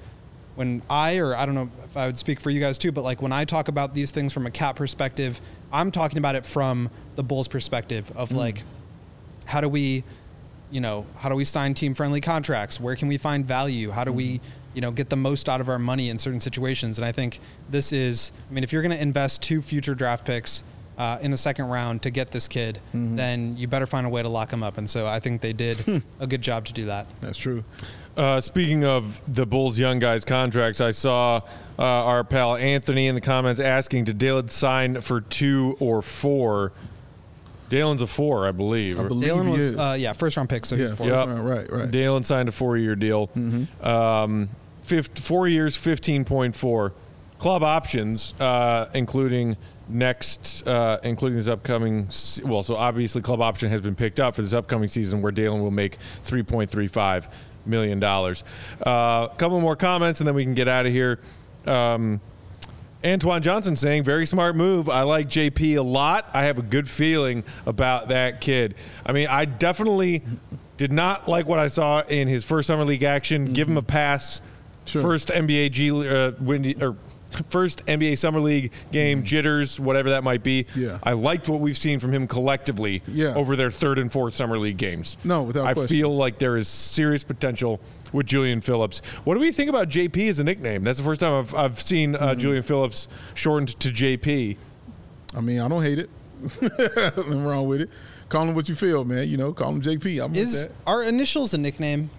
[0.56, 3.02] when I or I don't know if I would speak for you guys too, but
[3.02, 5.40] like when I talk about these things from a cap perspective,
[5.72, 8.62] I'm talking about it from the Bulls perspective of like
[9.46, 10.04] how do we
[10.70, 12.80] you know how do we sign team friendly contracts?
[12.80, 13.90] Where can we find value?
[13.90, 14.40] How do we
[14.74, 16.98] you know get the most out of our money in certain situations?
[16.98, 20.24] And i think this is i mean if you're going to invest two future draft
[20.24, 20.64] picks
[20.98, 24.22] uh, in the second round to get this kid then you better find a way
[24.22, 24.76] to lock him up.
[24.78, 27.06] And so i think they did a good job to do that.
[27.20, 27.64] That's true.
[28.16, 31.40] Uh, speaking of the Bulls young guys contracts, I saw
[31.78, 36.72] uh, our pal Anthony in the comments asking to Dalen sign for two or four.
[37.70, 39.00] Dalen's a four, I believe.
[39.00, 41.28] I believe Dalen was uh, yeah first round pick so yeah, he's four first Yep.
[41.28, 41.90] round, right, right.
[41.90, 43.30] Dalen signed a four-year deal.
[43.80, 44.50] Um,
[44.82, 46.92] fif- four years, fifteen point four.
[47.38, 49.56] Club options, uh, including
[49.88, 52.10] next, uh, including this upcoming.
[52.10, 55.32] se- Well, so obviously, club option has been picked up for this upcoming season, where
[55.32, 57.28] Dalen will make three point three five
[57.64, 58.44] million dollars.
[58.82, 61.18] A couple more comments, and then we can get out of here.
[61.66, 62.20] Um,
[63.05, 64.88] Antoine Johnson saying, very smart move.
[64.88, 66.28] I like JP a lot.
[66.34, 68.74] I have a good feeling about that kid.
[69.07, 70.22] I mean, I definitely
[70.76, 73.53] did not like what I saw in his first summer league action.
[73.53, 74.40] Give him a pass.
[74.86, 75.03] Sure.
[75.03, 76.96] First NBA G uh, windy or
[77.48, 80.66] first NBA summer league game jitters, whatever that might be.
[80.74, 80.98] Yeah.
[81.03, 83.34] I liked what we've seen from him collectively Yeah.
[83.36, 85.16] over their third and fourth summer league games.
[85.22, 85.96] No, without I question.
[85.96, 87.78] feel like there is serious potential
[88.12, 89.00] with Julian Phillips.
[89.24, 90.84] What do we think about JP as a nickname?
[90.84, 92.40] That's the first time I've, I've seen uh, Mm-hmm.
[92.40, 94.56] Julian Phillips shortened to JP.
[95.34, 96.11] I mean, I don't hate it.
[97.16, 97.90] Nothing wrong with it.
[98.28, 99.28] Call him what you feel, man.
[99.28, 100.24] You know, call him JP.
[100.24, 100.74] I'm is with that.
[100.86, 102.11] our initials a nickname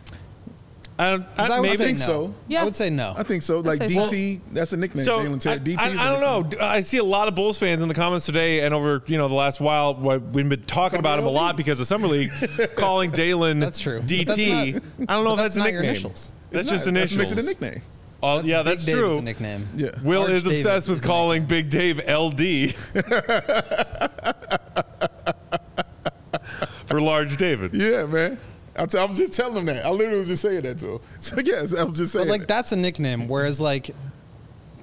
[1.02, 2.06] I, don't- I, I would maybe say think no.
[2.06, 2.36] so.
[2.48, 2.62] Yeah.
[2.62, 3.14] I would say no.
[3.18, 3.60] I think so.
[3.62, 4.02] Like say so.
[4.06, 5.04] DT, that's a nickname.
[5.04, 6.60] So Dalen I, DT I- is a I don't know.
[6.66, 9.28] I see a lot of Bulls fans in the comments today and over you know
[9.28, 9.96] the last while.
[9.96, 12.32] We've been talking about him a lot because of summer league,
[12.76, 14.02] calling Dalen That's true.
[14.02, 14.26] DT.
[14.26, 15.84] that's not- I don't know if that's, that's a nickname.
[15.90, 16.32] initials.
[16.52, 16.96] That's It's just not.
[16.98, 17.30] initials.
[17.30, 17.82] That makes it a nickname.
[18.24, 19.18] Oh, yeah, Big that's Dave is true.
[19.18, 19.90] a nickname Yeah.
[20.04, 22.76] Will Arch is David obsessed with is calling Big Dave LD
[26.86, 27.74] for Large David.
[27.74, 28.38] Yeah, man.
[28.76, 29.86] I, t- I was just telling him that.
[29.86, 31.00] I literally was just saying that to him.
[31.20, 32.26] So yes, I was just saying.
[32.28, 32.48] But like that.
[32.48, 33.92] that's a nickname, whereas like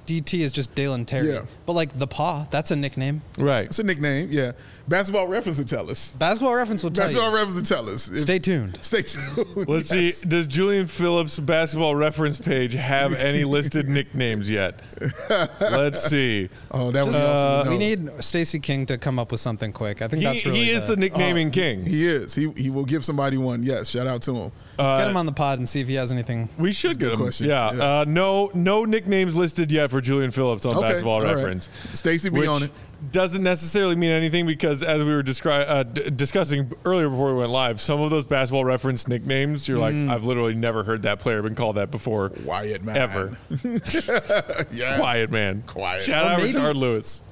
[0.07, 1.33] DT is just Dalen Terry.
[1.33, 1.43] Yeah.
[1.67, 3.23] But like the Paw, that's a nickname.
[3.37, 3.67] Right.
[3.67, 4.29] It's a nickname.
[4.31, 4.53] Yeah.
[4.89, 6.13] Basketball reference will tell us.
[6.13, 7.13] Basketball Reference will tell us.
[7.13, 7.37] Basketball you.
[7.37, 8.09] reference will tell us.
[8.09, 8.79] If- Stay tuned.
[8.81, 9.69] Stay tuned.
[9.69, 10.17] Let's Yes.
[10.19, 10.27] see.
[10.29, 14.81] Does Julian Phillips' basketball reference page have any listed nicknames yet?
[15.61, 16.49] Let's see.
[16.71, 17.65] Oh, that was Just- awesome.
[17.67, 18.07] to We know.
[18.13, 20.01] need Stacey King to come up with something quick.
[20.03, 21.85] I think He, that's really he is the nicknaming king.
[21.85, 22.35] He is.
[22.35, 23.63] He he will give somebody one.
[23.63, 23.91] Yes.
[23.91, 24.53] Shout out to him.
[24.79, 26.49] Let's get Uh, him on the pod and see if he has anything.
[26.59, 27.21] We should get good him.
[27.21, 27.49] question.
[27.49, 27.73] Yeah.
[27.75, 27.83] Yeah.
[28.01, 31.35] Uh, no, no nicknames listed yet for Julian Phillips on Okay, Basketball all right.
[31.35, 31.69] Reference.
[31.93, 32.71] Stacey be which on it.
[33.13, 37.39] Doesn't necessarily mean anything because, as we were descri- uh, d- discussing earlier before we
[37.39, 40.09] went live, some of those Basketball Reference nicknames, you're Mm.
[40.09, 42.33] like, I've literally never heard that player been called that before.
[42.45, 42.97] Wyatt man.
[42.97, 43.39] Ever.
[44.73, 44.97] yeah.
[44.99, 45.63] Quiet man.
[45.69, 46.03] Quiet.
[46.03, 47.23] Shout Or out maybe- Richard Lewis.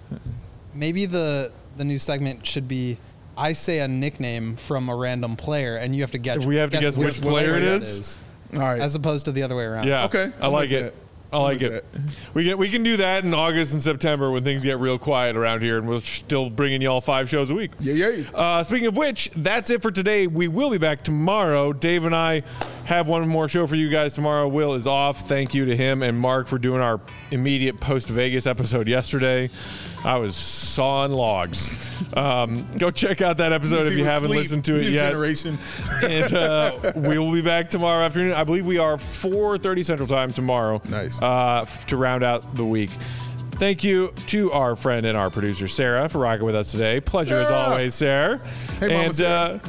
[0.75, 2.97] Maybe the the new segment should be
[3.37, 6.47] I say a nickname from a random player and you have to guess.
[6.47, 8.19] We have to guess which player it that is?
[8.55, 8.81] All right.
[8.81, 9.87] as opposed to the other way around.
[9.89, 10.05] Yeah.
[10.07, 10.83] Okay, I I'm like with it.
[10.95, 10.95] that.
[11.33, 11.85] I like it.
[12.35, 15.37] We can we can do that in August and September when things get real quiet
[15.37, 17.73] around here, and we're still bringing y'all five shows a week.
[17.81, 18.25] Yeah, yeah.
[18.35, 20.27] Uh, speaking of which, that's it for today.
[20.27, 21.73] We will be back tomorrow.
[21.73, 22.43] Dave and I
[22.87, 24.47] have one more show for you guys tomorrow.
[24.47, 25.29] Will is off.
[25.29, 27.01] Thank you to him and Mark for doing our
[27.33, 29.51] immediate post Vegas episode yesterday.
[30.05, 31.83] I was sawing logs.
[32.15, 34.43] Um, go check out that episode if you haven't asleep.
[34.43, 35.11] listened to it New yet.
[35.11, 35.59] Generation.
[36.03, 38.33] and uh, we will be back tomorrow afternoon.
[38.33, 40.81] I believe we are 4:30 Central Time tomorrow.
[40.89, 41.21] Nice.
[41.21, 42.91] Uh, to round out the week.
[43.53, 47.01] Thank you to our friend and our producer Sarah for rocking with us today.
[47.01, 48.39] Pleasure as always, Sarah.
[48.79, 49.61] Hey, Mama and Sarah.
[49.65, 49.69] Uh,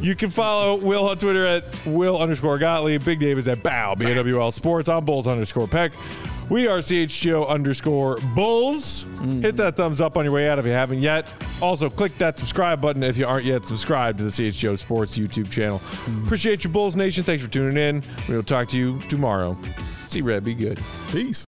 [0.00, 3.04] you can follow Will on Twitter at Will underscore Gottlieb.
[3.04, 4.88] Big Dave is at Bawl B A W L Sports.
[4.88, 5.92] I'm Bulls underscore Peck.
[6.50, 9.04] We are CHGO underscore Bulls.
[9.04, 9.42] Mm-hmm.
[9.42, 11.28] Hit that thumbs up on your way out if you haven't yet.
[11.60, 15.50] Also, click that subscribe button if you aren't yet subscribed to the CHGO Sports YouTube
[15.50, 15.78] channel.
[15.78, 16.24] Mm-hmm.
[16.24, 17.22] Appreciate you, Bulls Nation.
[17.22, 18.02] Thanks for tuning in.
[18.28, 19.58] We will talk to you tomorrow.
[20.08, 20.80] See Red, be good.
[21.10, 21.47] Peace.